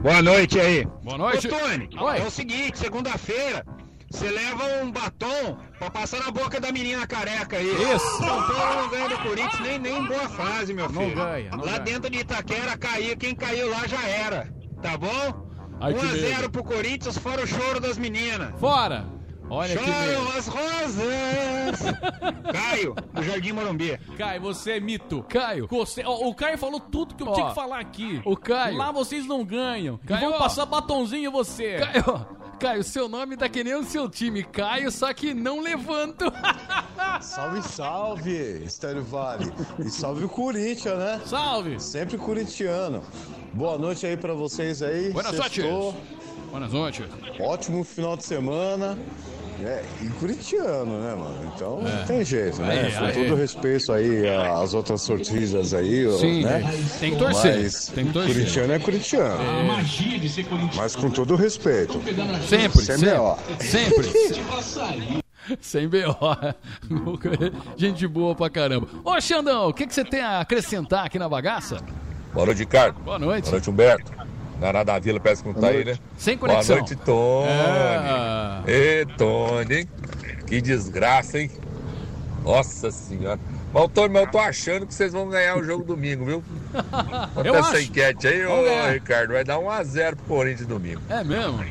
[0.03, 0.85] Boa noite aí.
[1.03, 1.49] Boa noite.
[1.49, 2.19] Ô, Tony, Oi.
[2.19, 3.65] é o seguinte, segunda-feira,
[4.11, 7.67] você leva um batom pra passar na boca da menina careca aí.
[7.95, 8.19] Isso.
[8.19, 11.17] São Paulo não ganha do Corinthians nem, nem em boa fase, meu Não filho.
[11.17, 11.81] ganha, não lá ganha.
[11.81, 14.49] dentro de Itaquera caiu, quem caiu lá já era,
[14.83, 15.47] tá bom?
[15.81, 16.51] Ai, que 1x0 medo.
[16.51, 18.59] pro Corinthians, fora o choro das meninas.
[18.59, 19.05] Fora!
[19.49, 21.81] Olha Choram as rosas.
[22.53, 23.97] Caio, do Jardim Morumbi.
[24.19, 25.25] Caio, você é mito.
[25.29, 25.69] Caio.
[25.71, 28.21] Você- ó, o Caio falou tudo que eu Ó, tinha que falar aqui.
[28.25, 28.77] o Caio.
[28.77, 29.99] Lá vocês não ganham.
[30.05, 30.39] Caio, e vão ó.
[30.39, 31.79] passar batonzinho em você.
[31.79, 32.27] Caio,
[32.59, 34.43] Caio, seu nome tá que nem o seu time.
[34.43, 36.25] Caio, só que não levanto.
[37.21, 39.51] Salve, salve, Estéreo Vale.
[39.79, 41.21] E salve o Corinthians, né?
[41.25, 41.81] Salve.
[41.81, 43.03] Sempre corintiano.
[43.55, 45.13] Boa noite aí pra vocês aí.
[45.13, 45.95] Sextou.
[45.95, 45.97] noches.
[46.51, 47.05] Boa noite.
[47.41, 48.99] Ótimo final de semana.
[49.65, 51.53] É, e corintiano, né, mano?
[51.55, 51.97] Então É.
[51.99, 52.89] não tem jeito, né?
[52.89, 53.13] É, Com é.
[53.13, 56.63] todo respeito aí às outras torcidas aí, Sim, né?
[57.01, 58.33] tem que torcer, Mas tem que torcer.
[58.35, 59.43] corintiano é corintiano.
[59.43, 59.63] É.
[59.65, 60.77] magia de ser corintiano.
[60.77, 61.95] Mas com todo respeito.
[62.49, 63.17] Sempre, Sem sempre.
[63.17, 63.39] BO.
[63.61, 65.23] Sempre.
[65.61, 66.17] Sem B.O.
[67.77, 68.89] Gente boa pra caramba.
[69.05, 71.79] Ô, Xandão, o que, que você tem a acrescentar aqui na bagaça?
[72.35, 72.99] Boa noite, Ricardo.
[73.01, 73.45] Boa noite.
[73.45, 74.13] Boa noite, Humberto.
[74.61, 75.99] Naná da Vila, parece que não tá aí, né?
[76.17, 76.77] Sem conexão.
[76.77, 77.49] Boa noite, Tony.
[78.67, 79.01] É.
[79.03, 79.89] Ê, Tony, hein?
[80.47, 81.51] Que desgraça, hein?
[82.43, 83.39] Nossa senhora.
[83.75, 86.45] Mas, Tony, mas eu tô achando que vocês vão ganhar o jogo domingo, viu?
[87.35, 87.83] Quanto Eu essa acho.
[87.83, 88.93] enquete aí, ô.
[88.93, 91.01] Ricardo, vai dar 1x0 pro Corinthians domingo.
[91.11, 91.63] É mesmo?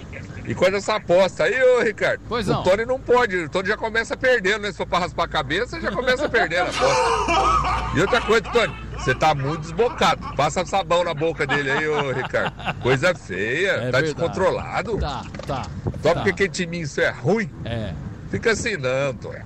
[0.47, 2.21] E quanto a essa aposta aí, ô Ricardo?
[2.27, 2.63] Pois o não.
[2.63, 4.71] Tony não pode, o Tony já começa perdendo, né?
[4.71, 7.97] Se for pra raspar a cabeça, já começa perdendo a aposta.
[7.97, 10.35] E outra coisa, Tony, você tá muito desbocado.
[10.35, 12.53] Passa sabão na boca dele aí, ô Ricardo.
[12.81, 14.03] Coisa feia, É tá verdade.
[14.13, 14.97] descontrolado.
[14.99, 15.65] Tá, tá.
[16.01, 16.13] Só tá.
[16.15, 17.49] porque aquele time isso é ruim?
[17.63, 17.93] É.
[18.29, 19.39] Fica assim não, Tony.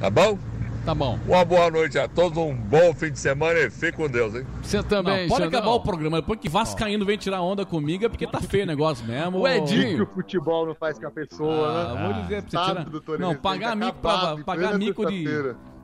[0.00, 0.38] Tá bom?
[0.84, 1.18] Tá bom.
[1.26, 4.46] Uma boa noite a todos, um bom fim de semana e fique com Deus, hein?
[4.62, 5.50] Você também, um Xandão.
[5.50, 5.74] Xandão.
[5.74, 5.80] Oh.
[5.80, 8.64] Tá Depois que Vascaíno Depois que Vascaíno vem tirar onda comigo é porque tá feio
[8.64, 9.38] o negócio mesmo.
[9.46, 12.04] O que o futebol não faz com a pessoa, Ah, né?
[12.04, 12.84] vou dizer pra você tirar...
[12.84, 15.24] doutor Não, pagar mico pra, acabar, pagar mico de...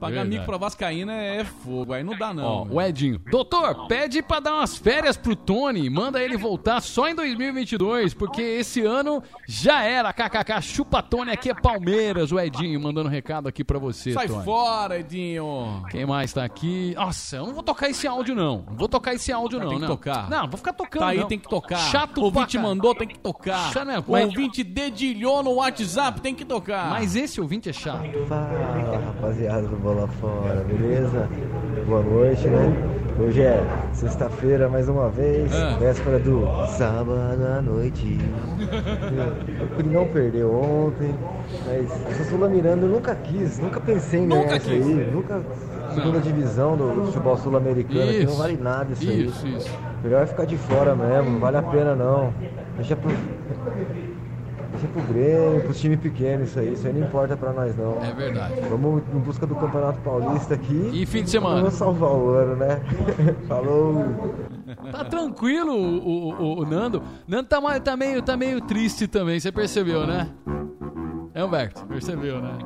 [0.01, 0.31] Pagar Verdade.
[0.31, 2.45] mico pra Vascaína é fogo, aí não dá não.
[2.45, 3.21] Ó, o Edinho.
[3.31, 5.91] Doutor, pede pra dar umas férias pro Tony.
[5.91, 10.13] Manda ele voltar só em 2022, porque esse ano já era.
[10.13, 12.33] KKK, chupa Tony, aqui é Palmeiras.
[12.33, 14.43] O Edinho mandando um recado aqui pra você, Sai Tony.
[14.45, 15.83] fora, Edinho.
[15.91, 16.95] Quem mais tá aqui?
[16.97, 18.65] Nossa, eu não vou tocar esse áudio, não.
[18.69, 19.69] Não vou tocar esse áudio, não.
[19.69, 19.89] tem que não.
[19.89, 20.31] tocar.
[20.31, 21.01] Não, vou ficar tocando.
[21.03, 21.29] Tá aí, não.
[21.29, 21.77] tem que tocar.
[21.77, 23.71] Chato O ouvinte mandou, tem que tocar.
[23.73, 23.99] Chato, né?
[24.07, 26.89] O Mas- ouvinte dedilhou no WhatsApp, tem que tocar.
[26.91, 28.01] Mas esse ouvinte é chato.
[28.27, 31.29] Fala rapaziada do Bola Fora, beleza?
[31.89, 32.73] Boa noite, né?
[33.19, 33.61] Hoje é
[33.93, 35.77] sexta-feira mais uma vez, É.
[35.79, 38.17] véspera do sábado à noite.
[39.77, 41.13] Eu não perdeu ontem,
[41.67, 44.87] mas essa Sula Miranda eu nunca quis, nunca pensei em ganhar Nunca isso quis.
[44.87, 45.41] aí, nunca.
[45.93, 49.57] Segunda divisão do futebol sul-americano aqui não vale nada isso, Isso, aí.
[49.57, 49.79] isso.
[50.05, 52.33] Melhor é ficar de fora mesmo, não vale a pena não.
[52.77, 53.11] Deixa pro.
[54.81, 58.03] Deixa pro Grêmio, pros times pequenos isso aí, isso aí não importa pra nós não.
[58.03, 58.55] É verdade.
[58.71, 60.91] Vamos em busca do Campeonato Paulista aqui.
[60.95, 61.57] E fim de semana?
[61.57, 62.81] Vamos salvar o ano, né?
[63.47, 64.05] Falou!
[64.91, 67.03] Tá tranquilo o, o- o- Nando.
[67.29, 70.29] Nando tá, tá, meio, tá meio triste também, você percebeu, né?
[71.35, 72.57] É, Humberto, percebeu, né?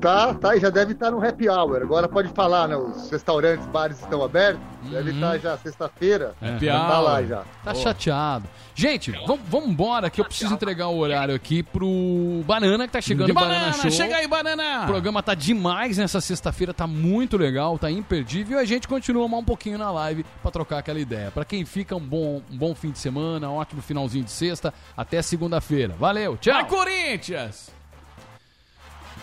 [0.00, 1.82] Tá, tá, e já deve estar no happy hour.
[1.82, 2.76] Agora pode falar, né?
[2.76, 4.62] Os restaurantes, bares estão abertos.
[4.88, 6.34] Deve estar já sexta-feira.
[6.40, 7.04] Happy já tá hour.
[7.04, 7.42] lá já.
[7.64, 8.48] Tá chateado.
[8.74, 9.12] Gente,
[9.48, 13.32] vamos embora que eu preciso entregar o horário aqui pro Banana que tá chegando De
[13.32, 13.90] Banana, banana, Show.
[13.90, 14.84] chega aí, banana!
[14.84, 19.28] O programa tá demais nessa sexta-feira, tá muito legal, tá imperdível e a gente continua
[19.28, 21.30] mais um pouquinho na live pra trocar aquela ideia.
[21.30, 24.72] Pra quem fica, um bom, um bom fim de semana, um ótimo finalzinho de sexta,
[24.96, 25.94] até segunda-feira.
[25.98, 26.54] Valeu, tchau!
[26.54, 27.70] Vai, Corinthians!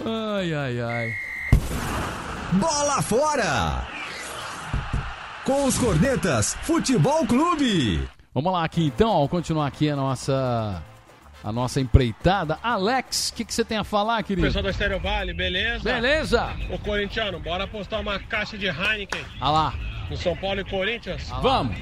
[0.05, 1.13] Ai, ai, ai.
[2.53, 3.87] Bola fora!
[5.43, 8.07] Com os cornetas, Futebol Clube.
[8.33, 10.81] Vamos lá aqui então, ó, continuar aqui a nossa
[11.43, 12.59] a nossa empreitada.
[12.61, 14.45] Alex, o que, que você tem a falar, querido?
[14.45, 15.83] Pessoal da Estéreo Vale, beleza?
[15.83, 16.49] Beleza!
[16.69, 19.73] Ô corintiano, bora apostar uma caixa de Heineken Ah lá.
[20.09, 21.29] no São Paulo e Corinthians?
[21.41, 21.75] Vamos!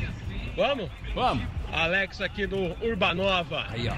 [0.55, 0.89] Vamos?
[1.14, 1.45] Vamos!
[1.72, 3.66] Alex aqui do Urbanova.
[3.70, 3.95] Aí, ó.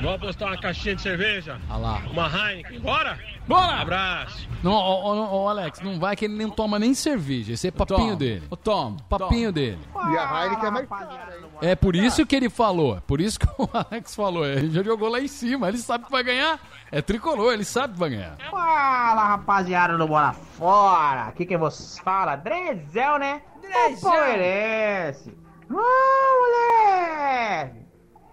[0.00, 1.60] Vamos apostar uma caixinha de cerveja?
[1.68, 2.02] Ah lá.
[2.10, 3.18] Uma Heineken, bora?
[3.46, 3.82] Bora!
[3.82, 4.48] Abraço!
[4.62, 7.52] Não, ó, ó, ó, Alex, não vai que ele nem toma nem cerveja.
[7.52, 8.42] Esse é papinho Tom, dele.
[8.50, 9.78] Ô, Tom, Papinho dele.
[9.94, 11.44] E a Heineken é mais cara, hein?
[11.60, 13.00] É por isso que ele falou.
[13.06, 14.46] Por isso que o Alex falou.
[14.46, 15.68] Ele já jogou lá em cima.
[15.68, 16.58] Ele sabe que vai ganhar.
[16.90, 18.36] É tricolor, ele sabe que vai ganhar.
[18.50, 23.42] Fala rapaziada do Bola Fora, aqui quem vos fala, Drezel, né?
[23.60, 24.00] Drezel!
[24.10, 25.34] Palmeirense!
[25.72, 26.19] Ah!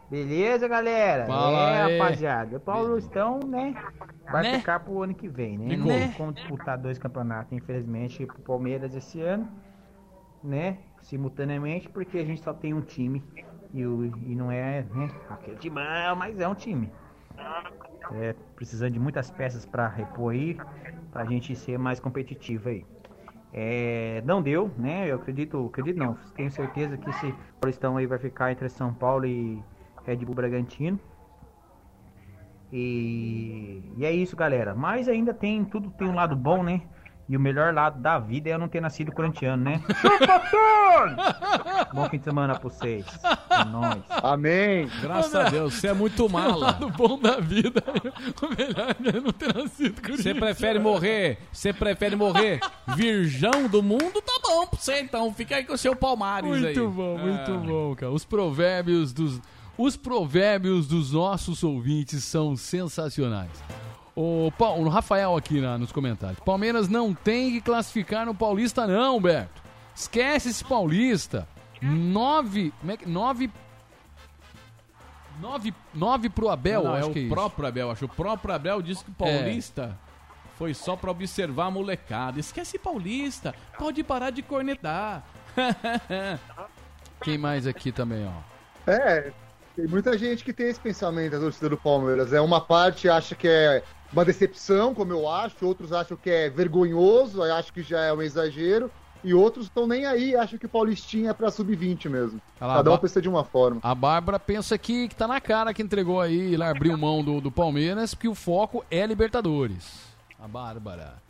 [0.09, 1.25] Beleza, galera?
[1.25, 1.99] Fala é, aí.
[1.99, 3.75] rapaziada, o Paulistão, né?
[4.31, 4.59] Vai Né?
[4.59, 5.75] ficar pro ano que vem, né?
[5.75, 5.91] Ficou.
[5.91, 9.47] Não tem como disputar dois campeonatos, infelizmente, pro Palmeiras esse ano,
[10.43, 10.77] né?
[11.01, 13.21] Simultaneamente, porque a gente só tem um time
[13.73, 16.89] e, o, e não é né, aquele timão, mas é um time.
[18.13, 20.57] É, precisando de muitas peças para repor aí,
[21.11, 22.85] pra gente ser mais competitivo aí.
[23.53, 25.09] É, não deu, né?
[25.09, 29.25] Eu acredito, acredito não, tenho certeza que esse Paulistão aí vai ficar entre São Paulo
[29.25, 29.61] e
[30.07, 30.97] Red Bull Bragantino.
[32.71, 34.73] E, e é isso, galera.
[34.73, 36.81] Mas ainda tem, tudo tem um lado bom, né?
[37.29, 39.81] E o melhor lado da vida é eu não ter nascido corintiano, né?
[41.93, 43.05] Bom fim de semana pra vocês.
[43.49, 44.01] É nóis.
[44.23, 44.89] Amém.
[45.01, 46.67] Graças a Deus, você é muito mala.
[46.67, 47.83] lado bom da vida.
[48.41, 51.37] O melhor é não ter nascido com Você prefere morrer?
[51.51, 52.61] Você prefere morrer
[52.95, 54.21] virgão do mundo?
[54.21, 55.33] Tá bom pra você então.
[55.33, 56.61] Fica aí com o seu Palmares aí.
[56.61, 57.57] Muito bom, muito É.
[57.57, 58.11] bom, cara.
[58.11, 59.41] Os provérbios dos
[59.77, 63.51] os provérbios dos nossos ouvintes são sensacionais.
[64.15, 66.39] O, Pa- o Rafael aqui na- nos comentários.
[66.39, 69.61] Palmeiras não tem que classificar no Paulista, não, Beto.
[69.95, 71.47] Esquece esse Paulista.
[71.81, 72.73] Nove.
[72.79, 73.07] Como é que.
[73.07, 73.51] Nove.
[75.39, 77.33] Nove, nove pro Abel, Não, acho é que é o isso.
[77.35, 77.91] próprio Abel.
[77.91, 79.95] Acho que o próprio Abel disse que o Paulista
[80.57, 82.39] foi só pra observar a molecada.
[82.39, 83.53] Esquece Paulista.
[83.77, 85.23] Pode parar de cornetar.
[87.21, 88.89] Quem mais aqui também, ó?
[88.91, 89.31] É,
[89.77, 92.33] tem muita gente que tem esse pensamento da torcida do Palmeiras.
[92.33, 96.49] É uma parte acha que é uma decepção, como eu acho, outros acham que é
[96.49, 98.89] vergonhoso, acham que já é um exagero,
[99.23, 102.41] e outros estão nem aí, acham que o Paulistinha é pra sub-20 mesmo.
[102.59, 103.79] Lá, Cada um pensa de uma forma.
[103.83, 107.39] A Bárbara pensa que, que tá na cara que entregou aí, ela abriu mão do,
[107.39, 110.07] do Palmeiras, porque o foco é Libertadores.
[110.39, 111.26] A Bárbara.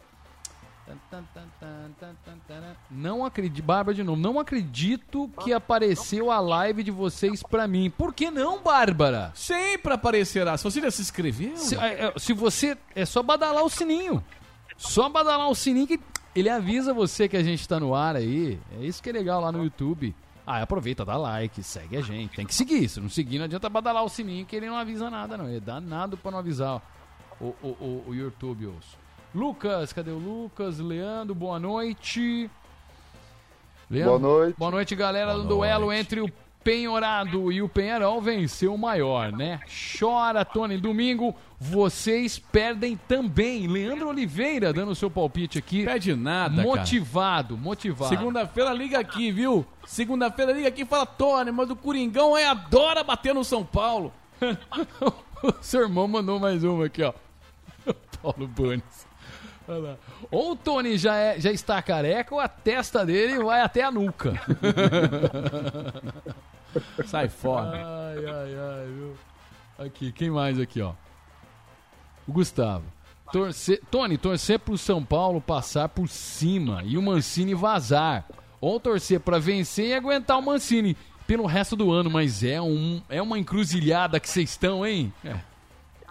[2.90, 7.90] Não acredito, Bárbara de novo, não acredito que apareceu a live de vocês pra mim.
[7.90, 9.32] Por que não, Bárbara?
[9.36, 10.58] Sempre aparecerá.
[10.58, 11.58] Se você já se inscreveu.
[11.58, 12.78] Se, é, é, se você.
[12.96, 14.24] É só badalar o sininho.
[14.78, 16.00] Só badalar o sininho que
[16.36, 18.60] ele avisa você que a gente tá no ar aí.
[18.80, 20.16] É isso que é legal lá no YouTube.
[20.46, 22.36] Ah, aproveita, dá like, segue a gente.
[22.38, 22.88] Tem que seguir.
[22.88, 25.50] Se não seguir, não adianta badalar o sininho que ele não avisa nada, não.
[25.50, 26.82] Ele dá nada pra não avisar
[27.42, 29.07] o, o, o, o YouTube, osso.
[29.38, 30.80] Lucas, cadê o Lucas?
[30.80, 32.50] Leandro, boa noite.
[33.88, 34.56] Boa noite.
[34.58, 36.32] Boa noite, galera do duelo entre o
[36.64, 39.60] Penhorado e o Penharol venceu o maior, né?
[40.00, 40.80] Chora, Tony.
[40.80, 43.68] Domingo vocês perdem também.
[43.68, 45.86] Leandro Oliveira dando o seu palpite aqui.
[45.86, 46.68] Perde nada, cara.
[46.68, 48.10] Motivado, motivado.
[48.10, 49.64] Segunda-feira liga aqui, viu?
[49.86, 54.12] Segunda-feira liga aqui e fala, Tony, mas o Coringão é, adora bater no São Paulo.
[55.44, 57.14] o seu irmão mandou mais uma aqui, ó.
[58.20, 59.07] Paulo Bundes.
[59.68, 59.96] Olha lá.
[60.32, 63.92] Ou o Tony já, é- já está careca ou a testa dele vai até a
[63.92, 64.34] nuca.
[67.06, 67.78] Sai fora.
[67.78, 69.16] Ai, ai, ai, viu?
[69.80, 70.94] Aqui, quem mais aqui, ó?
[72.28, 72.84] O Gustavo.
[73.32, 78.26] Torcer, Tony, torcer pro São Paulo passar por cima e o Mancini vazar.
[78.60, 80.96] Ou torcer pra vencer e aguentar o Mancini
[81.26, 82.10] pelo resto do ano.
[82.10, 85.14] Mas é, um, é uma encruzilhada que vocês estão, hein?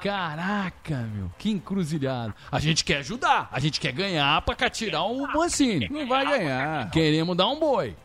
[0.07, 2.35] Caraca, meu, que encruzilhada.
[2.51, 5.89] A gente quer ajudar, a gente quer ganhar pra cá tirar o Mancini.
[5.89, 6.91] Não vai ganhar.
[6.91, 7.97] Queremos dar um boi.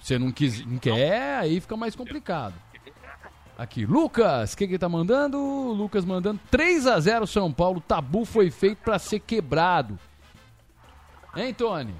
[0.00, 2.54] Você não, quis, não quer, aí fica mais complicado.
[3.58, 5.36] Aqui, Lucas, o que que ele tá mandando?
[5.36, 7.80] Lucas mandando 3 a 0 São Paulo.
[7.80, 9.98] Tabu foi feito pra ser quebrado.
[11.34, 11.92] Hein, Tony?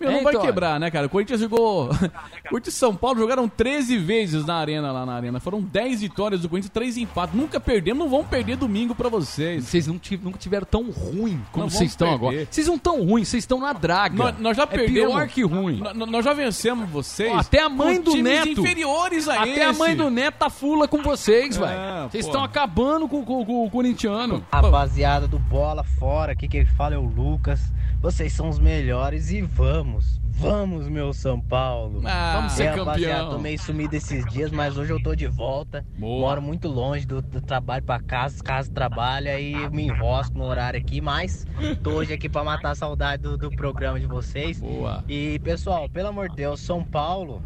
[0.00, 0.46] Meu, não Hein, vai Tony?
[0.46, 1.06] quebrar, né, cara?
[1.06, 1.84] O Corinthians jogou.
[1.86, 1.88] O
[2.50, 5.38] Corinthians e São Paulo jogaram 13 vezes na arena lá na arena.
[5.38, 7.34] Foram 10 vitórias do Corinthians, 3 empates.
[7.36, 9.64] Nunca perdemos, não vão perder domingo pra vocês.
[9.64, 12.26] Vocês não tiv- nunca tiveram tão ruim como Não vocês estão perder.
[12.26, 12.48] agora.
[12.50, 14.16] Vocês não tão ruins, vocês estão na draga.
[14.16, 15.12] Nós, nós já é perdemos.
[15.14, 15.80] pior que ruim.
[15.94, 17.32] Nós já vencemos vocês.
[17.32, 18.60] Ó, até a mãe do times Neto.
[18.60, 19.78] inferiores a Até a esse.
[19.78, 22.10] mãe do Neto tá fula com vocês, É, velho.
[22.10, 22.30] Vocês pô.
[22.30, 24.44] estão acabando com, com- com o corintiano.
[24.52, 27.60] Rapaziada do Bola Fora, aqui quem fala é o Lucas.
[28.04, 32.02] Vocês são os melhores e vamos, vamos, meu São Paulo.
[32.04, 33.30] Ah, vamos ser É, campeão.
[33.30, 35.82] Tô meio sumido esses dias, mas hoje eu tô de volta.
[35.96, 36.20] Boa.
[36.20, 40.44] Moro muito longe do, do trabalho pra casa, casa trabalha e eu me enrosco no
[40.44, 41.46] horário aqui, mas
[41.82, 44.60] tô hoje aqui pra matar a saudade do, do programa de vocês.
[44.60, 45.02] Boa.
[45.08, 47.42] E pessoal, pelo amor de Deus, São Paulo.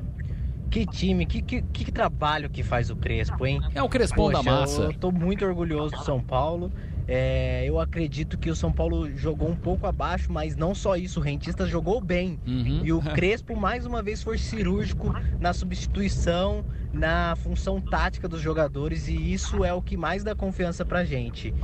[0.68, 3.60] Que time, que, que, que trabalho que faz o Crespo, hein?
[3.76, 4.82] É o Crespão da Poxa, massa.
[4.82, 6.72] Eu tô muito orgulhoso do São Paulo.
[7.10, 11.20] É, eu acredito que o São Paulo jogou um pouco abaixo, mas não só isso,
[11.20, 12.38] o Rentista jogou bem.
[12.46, 12.82] Uhum.
[12.84, 19.08] E o Crespo, mais uma vez, foi cirúrgico na substituição, na função tática dos jogadores,
[19.08, 21.54] e isso é o que mais dá confiança pra gente.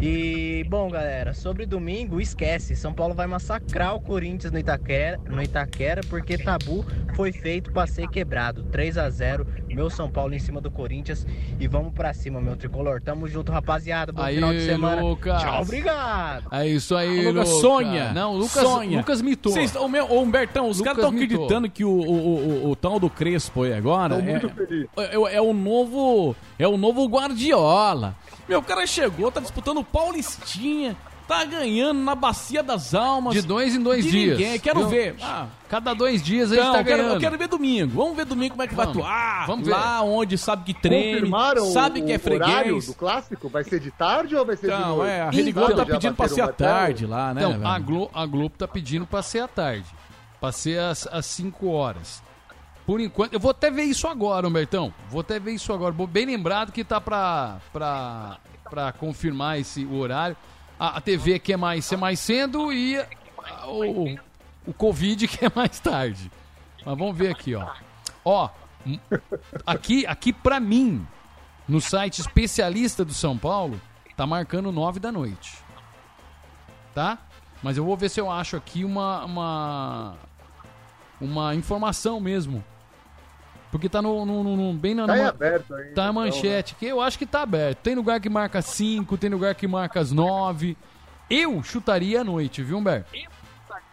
[0.00, 2.74] E, bom, galera, sobre domingo, esquece.
[2.76, 6.84] São Paulo vai massacrar o Corinthians no Itaquera, no Itaquera porque tabu
[7.14, 8.64] foi feito pra ser quebrado.
[8.64, 11.26] 3 a 0 meu São Paulo em cima do Corinthians.
[11.58, 13.00] E vamos pra cima, meu tricolor.
[13.02, 14.12] Tamo junto, rapaziada.
[14.12, 15.02] Bom Aí, final de semana.
[15.02, 15.42] Lucas.
[15.42, 16.44] Tchau, obrigado.
[16.52, 17.60] É isso aí, O Lucas Lucas.
[17.60, 18.12] sonha.
[18.12, 18.98] Não, Lucas, sonha.
[18.98, 19.52] Lucas mitou.
[19.52, 22.76] Vocês- o, meu, o Humbertão, os caras estão acreditando que o, o, o, o- o
[22.76, 24.86] tal do Crespo aí agora Tô é, muito feliz.
[24.96, 28.14] é, é o novo é o novo Guardiola.
[28.48, 33.32] Meu, o cara chegou, tá disputando Paulistinha, tá ganhando na Bacia das Almas.
[33.34, 34.38] De dois em dois de dias.
[34.38, 34.58] Ninguém.
[34.60, 34.88] Quero Viu?
[34.90, 35.16] ver.
[35.22, 37.14] Ah, Cada dois dias a gente não, tá eu quero, ganhando.
[37.14, 37.92] eu quero ver domingo.
[37.96, 38.94] Vamos ver domingo como é que Vamos.
[38.96, 39.46] vai atuar.
[39.46, 39.72] Vamos ver.
[39.72, 42.86] Lá onde sabe que treme, Confirmaram sabe o, que é o horário freguês.
[42.86, 43.48] do clássico?
[43.48, 45.10] Vai ser de tarde ou vai ser de Então, noite?
[45.10, 47.42] é, a Rede Globo Sabe, tá pedindo pra ser o à tarde lá, né?
[47.44, 47.84] Então, a, velho?
[47.86, 49.86] Glo a Globo tá pedindo pra ser à tarde.
[50.40, 52.22] Pra ser às, às 5 horas.
[52.86, 54.92] Por enquanto, eu vou até ver isso agora, Humbertão.
[55.08, 55.94] Vou até ver isso agora.
[56.06, 58.36] Bem lembrado que tá pra, pra,
[58.68, 60.36] pra confirmar esse o horário.
[60.78, 64.14] A, a TV quer mais ser mais cedo e a- o,
[64.66, 66.30] o Covid quer mais tarde.
[66.84, 67.66] Mas vamos ver aqui, ó.
[68.24, 68.50] Ó,
[69.64, 71.06] aqui, aqui pra mim,
[71.66, 73.80] no site especialista do São Paulo,
[74.16, 75.56] tá marcando 9 da noite.
[76.94, 77.16] tá?
[77.62, 80.14] Mas eu vou ver se eu acho aqui uma uma
[81.18, 82.62] uma informação mesmo.
[83.74, 86.12] Porque tá no, no- no- no- bem na Tá numa- aberto ainda, Tá a então,
[86.12, 87.78] manchete, que eu acho que tá aberto.
[87.78, 90.76] Tem lugar que marca 5, tem lugar que marca as 9.
[91.28, 93.10] Eu chutaria à noite, viu, Humberto?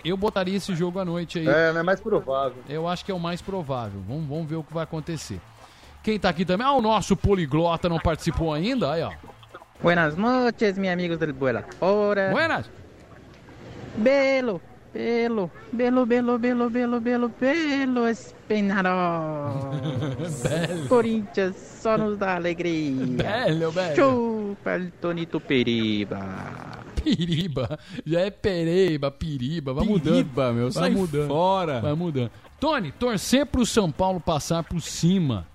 [0.06, 1.48] Eu botaria esse jogo à noite aí.
[1.48, 2.62] É, não é mais provável.
[2.70, 4.00] Eu acho que é o mais provável.
[4.08, 5.42] Vamos, vamos ver o que vai acontecer.
[6.04, 6.68] Quem tá aqui também?
[6.68, 8.92] Ah, o nosso poliglota não participou ainda.
[8.92, 9.12] Aí, ó.
[9.82, 12.30] Buenas noches, mis amigos del Vuela Fora.
[12.30, 12.70] Buenas.
[13.98, 14.62] Belo,
[14.94, 19.72] belo, belo, belo, belo, belo, belo, belo, Espenarol.
[20.44, 20.88] Belo.
[20.88, 23.06] Corinthians só nos dá alegria.
[23.08, 23.96] Belo, belo.
[23.96, 26.82] Chupa Tonito Periba.
[27.04, 27.80] Piriba.
[28.06, 29.74] Já é Pereiba, Piriba.
[29.74, 30.14] Vai mudando.
[30.14, 31.28] Piriba, meu, Vai mudando.
[31.28, 31.82] fora.
[31.82, 32.32] Vai mudando.
[32.60, 35.48] Tony, torcer pro São Paulo passar por cima.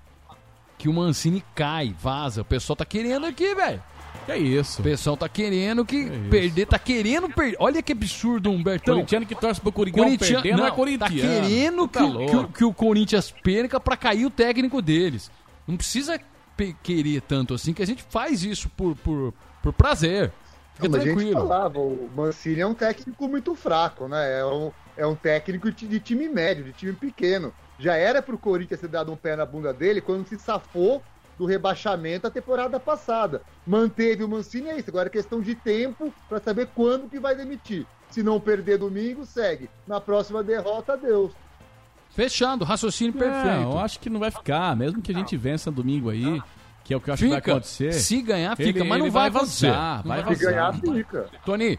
[0.77, 2.43] Que o Mancini cai, vaza.
[2.43, 3.83] O pessoal tá querendo aqui, velho.
[4.25, 4.81] Que é isso?
[4.81, 7.57] O pessoal tá querendo que perder, tá querendo perder.
[7.61, 8.95] Olha que absurdo, Humbertão.
[8.95, 10.99] Corintiano que torce pro Coringão perdendo não, é corintiano.
[10.99, 15.31] Tá querendo Tá que, que que o Corinthians perca pra cair o técnico deles.
[15.67, 16.21] Não precisa
[16.83, 20.33] querer tanto assim, que a gente faz isso por, por, por prazer.
[20.75, 21.41] Fica Como a gente tranquilo.
[21.41, 24.41] falava, o Mancini é um técnico muito fraco, né?
[24.41, 27.53] É um, é um técnico de de time médio, de time pequeno.
[27.79, 31.03] Já era pro Corinthians ter dado um pé na bunda dele quando se safou
[31.39, 33.43] do rebaixamento a temporada passada.
[33.67, 34.89] Manteve o Mancini, é isso.
[34.91, 37.87] Agora é questão de tempo para saber quando que vai demitir.
[38.11, 39.69] Se não perder domingo, segue.
[39.87, 41.33] Na próxima derrota, adeus.
[42.11, 43.63] Fechado, raciocínio Não, perfeito.
[43.63, 46.41] eu acho que não vai ficar, mesmo que a gente vença domingo aí,
[46.83, 47.41] que é o que eu acho que Fica.
[47.43, 47.93] vai acontecer.
[47.93, 50.09] Se ganhar, fica, ele- mas não vai, vazar, acontecer.
[50.09, 50.37] vai vazar.
[50.37, 51.27] Se ganhar, fica.
[51.45, 51.79] Tony,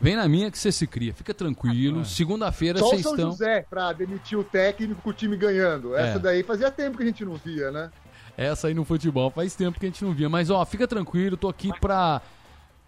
[0.00, 1.12] vem na minha que você se cria.
[1.12, 2.02] Fica tranquilo.
[2.04, 3.30] Segunda-feira Só o vocês São estão.
[3.32, 5.94] José para demitir o técnico com o time ganhando.
[5.94, 6.18] Essa É.
[6.18, 7.90] daí fazia tempo que a gente não via, né?
[8.36, 10.28] Essa aí no futebol faz tempo que a gente não via.
[10.28, 12.20] Mas, ó, fica tranquilo, tô aqui pra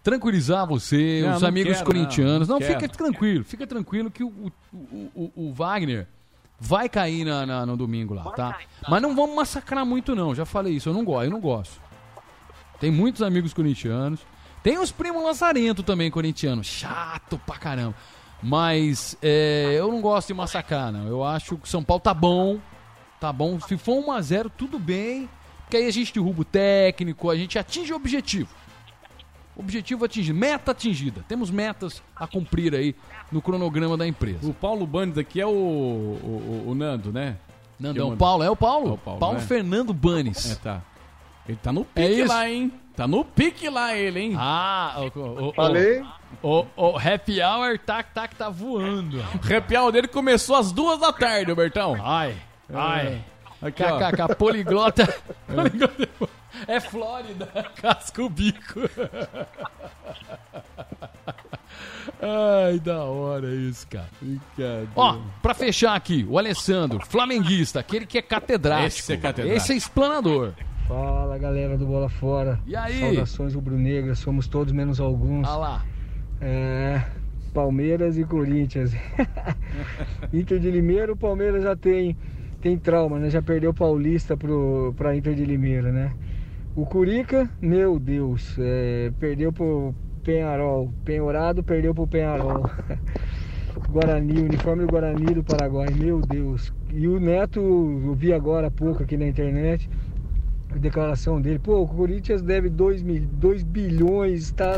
[0.03, 2.47] tranquilizar você, Não, os não amigos quero, corintianos.
[2.47, 6.07] não, Não, fica tranquilo, fica tranquilo que o, o, o- o Wagner
[6.59, 8.57] vai cair na, na- no domingo lá, tá?
[8.87, 10.33] Mas não vamos massacrar muito, não.
[10.33, 11.79] Já falei isso, eu não gosto, eu não gosto.
[12.79, 14.19] Tem muitos amigos corintianos.
[14.63, 16.67] Tem os primos Lazarento também, corintianos.
[16.67, 17.95] Chato pra caramba.
[18.41, 21.07] Mas é, eu não gosto de massacrar, não.
[21.07, 22.59] Eu acho que o São Paulo tá bom.
[23.19, 23.59] Tá bom.
[23.59, 25.27] Se for 1x0, tudo bem.
[25.67, 28.47] Porque aí a gente derruba o técnico, a gente atinge o objetivo.
[29.55, 31.25] Objetivo atingido, meta atingida.
[31.27, 32.95] Temos metas a cumprir aí
[33.31, 34.47] no cronograma da empresa.
[34.47, 37.37] O Paulo Bandes aqui é o, o, o- o Nando, né?
[37.79, 38.89] Nandão, Que eu- Paulo, é o Paulo.
[38.89, 39.43] É o Paulo, Paulo né?
[39.43, 40.51] Fernando Banes.
[40.51, 40.81] É, tá.
[41.47, 42.71] Ele tá no pique É lá, hein?
[42.95, 44.33] Tá no pique lá ele, hein?
[44.37, 46.03] Ah, o, o, o, Falei.
[46.41, 49.19] O, o happy hour tá, tá, tá voando.
[49.19, 51.95] O happy hour dele começou às duas da tarde, Bertão.
[52.03, 52.35] Ai,
[52.73, 53.23] ai.
[53.61, 53.83] Aqui.
[53.83, 55.15] KKK, poliglota.
[55.47, 56.29] poliglota.
[56.67, 57.45] É Flórida,
[57.81, 58.81] casca o bico.
[62.21, 64.07] Ai, da hora isso, cara.
[64.95, 68.99] Ó, pra fechar aqui, o Alessandro, flamenguista, aquele que é catedrático.
[68.99, 69.57] Esse é catedrático.
[69.57, 70.53] Esse é explanador.
[70.87, 72.59] Fala galera do Bola Fora.
[72.65, 72.99] E aí?
[72.99, 75.47] Saudações rubro-negras, somos todos menos alguns.
[75.47, 75.85] Ah lá.
[76.39, 77.03] É,
[77.53, 78.93] Palmeiras e Corinthians.
[80.31, 82.15] Inter de Limeira, o Palmeiras já tem,
[82.61, 83.29] tem trauma, né?
[83.29, 86.13] Já perdeu o Paulista pro, pra Inter de Limeira, né?
[86.75, 90.93] O Curica, meu Deus, é, perdeu pro Penharol.
[91.03, 92.69] Penhorado perdeu pro Penharol.
[93.89, 96.73] Guarani, uniforme do Guarani do Paraguai, meu Deus.
[96.91, 99.89] E o Neto, eu vi agora há pouco aqui na internet,
[100.73, 103.01] a declaração dele, pô, o Corinthians deve 2
[103.63, 104.77] bilhões, está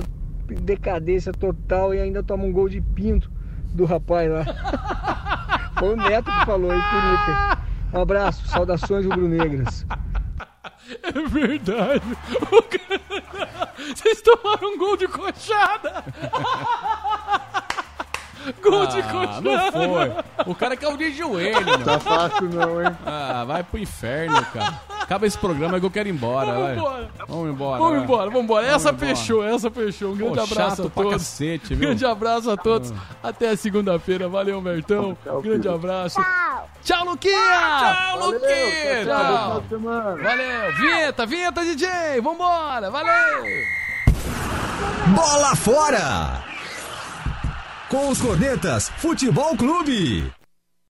[0.61, 3.31] decadência total e ainda toma um gol de pinto
[3.73, 4.45] do rapaz lá.
[5.79, 7.68] Foi o Neto que falou aí, Curica.
[7.93, 9.85] Um abraço, saudações rubro-negras.
[11.03, 12.01] É verdade.
[13.95, 16.03] Vocês tomaram um gol de coxada.
[18.61, 19.41] Gol de Ah, coxada.
[19.41, 20.11] não foi.
[20.47, 21.85] O cara caiu de joelho, mano.
[21.85, 22.95] Tá fácil não, hein?
[23.05, 24.79] Ah, vai pro inferno, cara.
[25.01, 26.75] Acaba esse programa que eu quero ir embora, Vamos vai.
[26.75, 27.09] embora.
[27.27, 27.77] Vamos embora.
[27.79, 28.03] Vamos vai.
[28.03, 28.67] embora, vamos embora.
[28.67, 29.07] Essa embora.
[29.15, 30.11] fechou, essa fechou.
[30.13, 31.13] Um grande Pô, abraço chato a pra todos.
[31.13, 31.79] cacete, viu?
[31.79, 32.93] grande abraço a todos.
[33.23, 34.27] Até a segunda-feira.
[34.29, 35.17] Valeu, Bertão.
[35.41, 36.19] grande abraço.
[36.83, 37.33] Tchau, Luquinha.
[37.33, 39.05] Tchau, Valeu, Luquinha.
[39.05, 39.61] tchau, tchau, bom Tchau.
[39.61, 40.23] de semana.
[40.23, 40.75] Valeu.
[40.77, 42.21] Vinheta, vinheta, DJ.
[42.21, 42.89] Vambora.
[42.91, 43.43] Valeu.
[45.15, 46.48] Bola fora!
[47.89, 50.38] Com os cornetas Futebol Clube.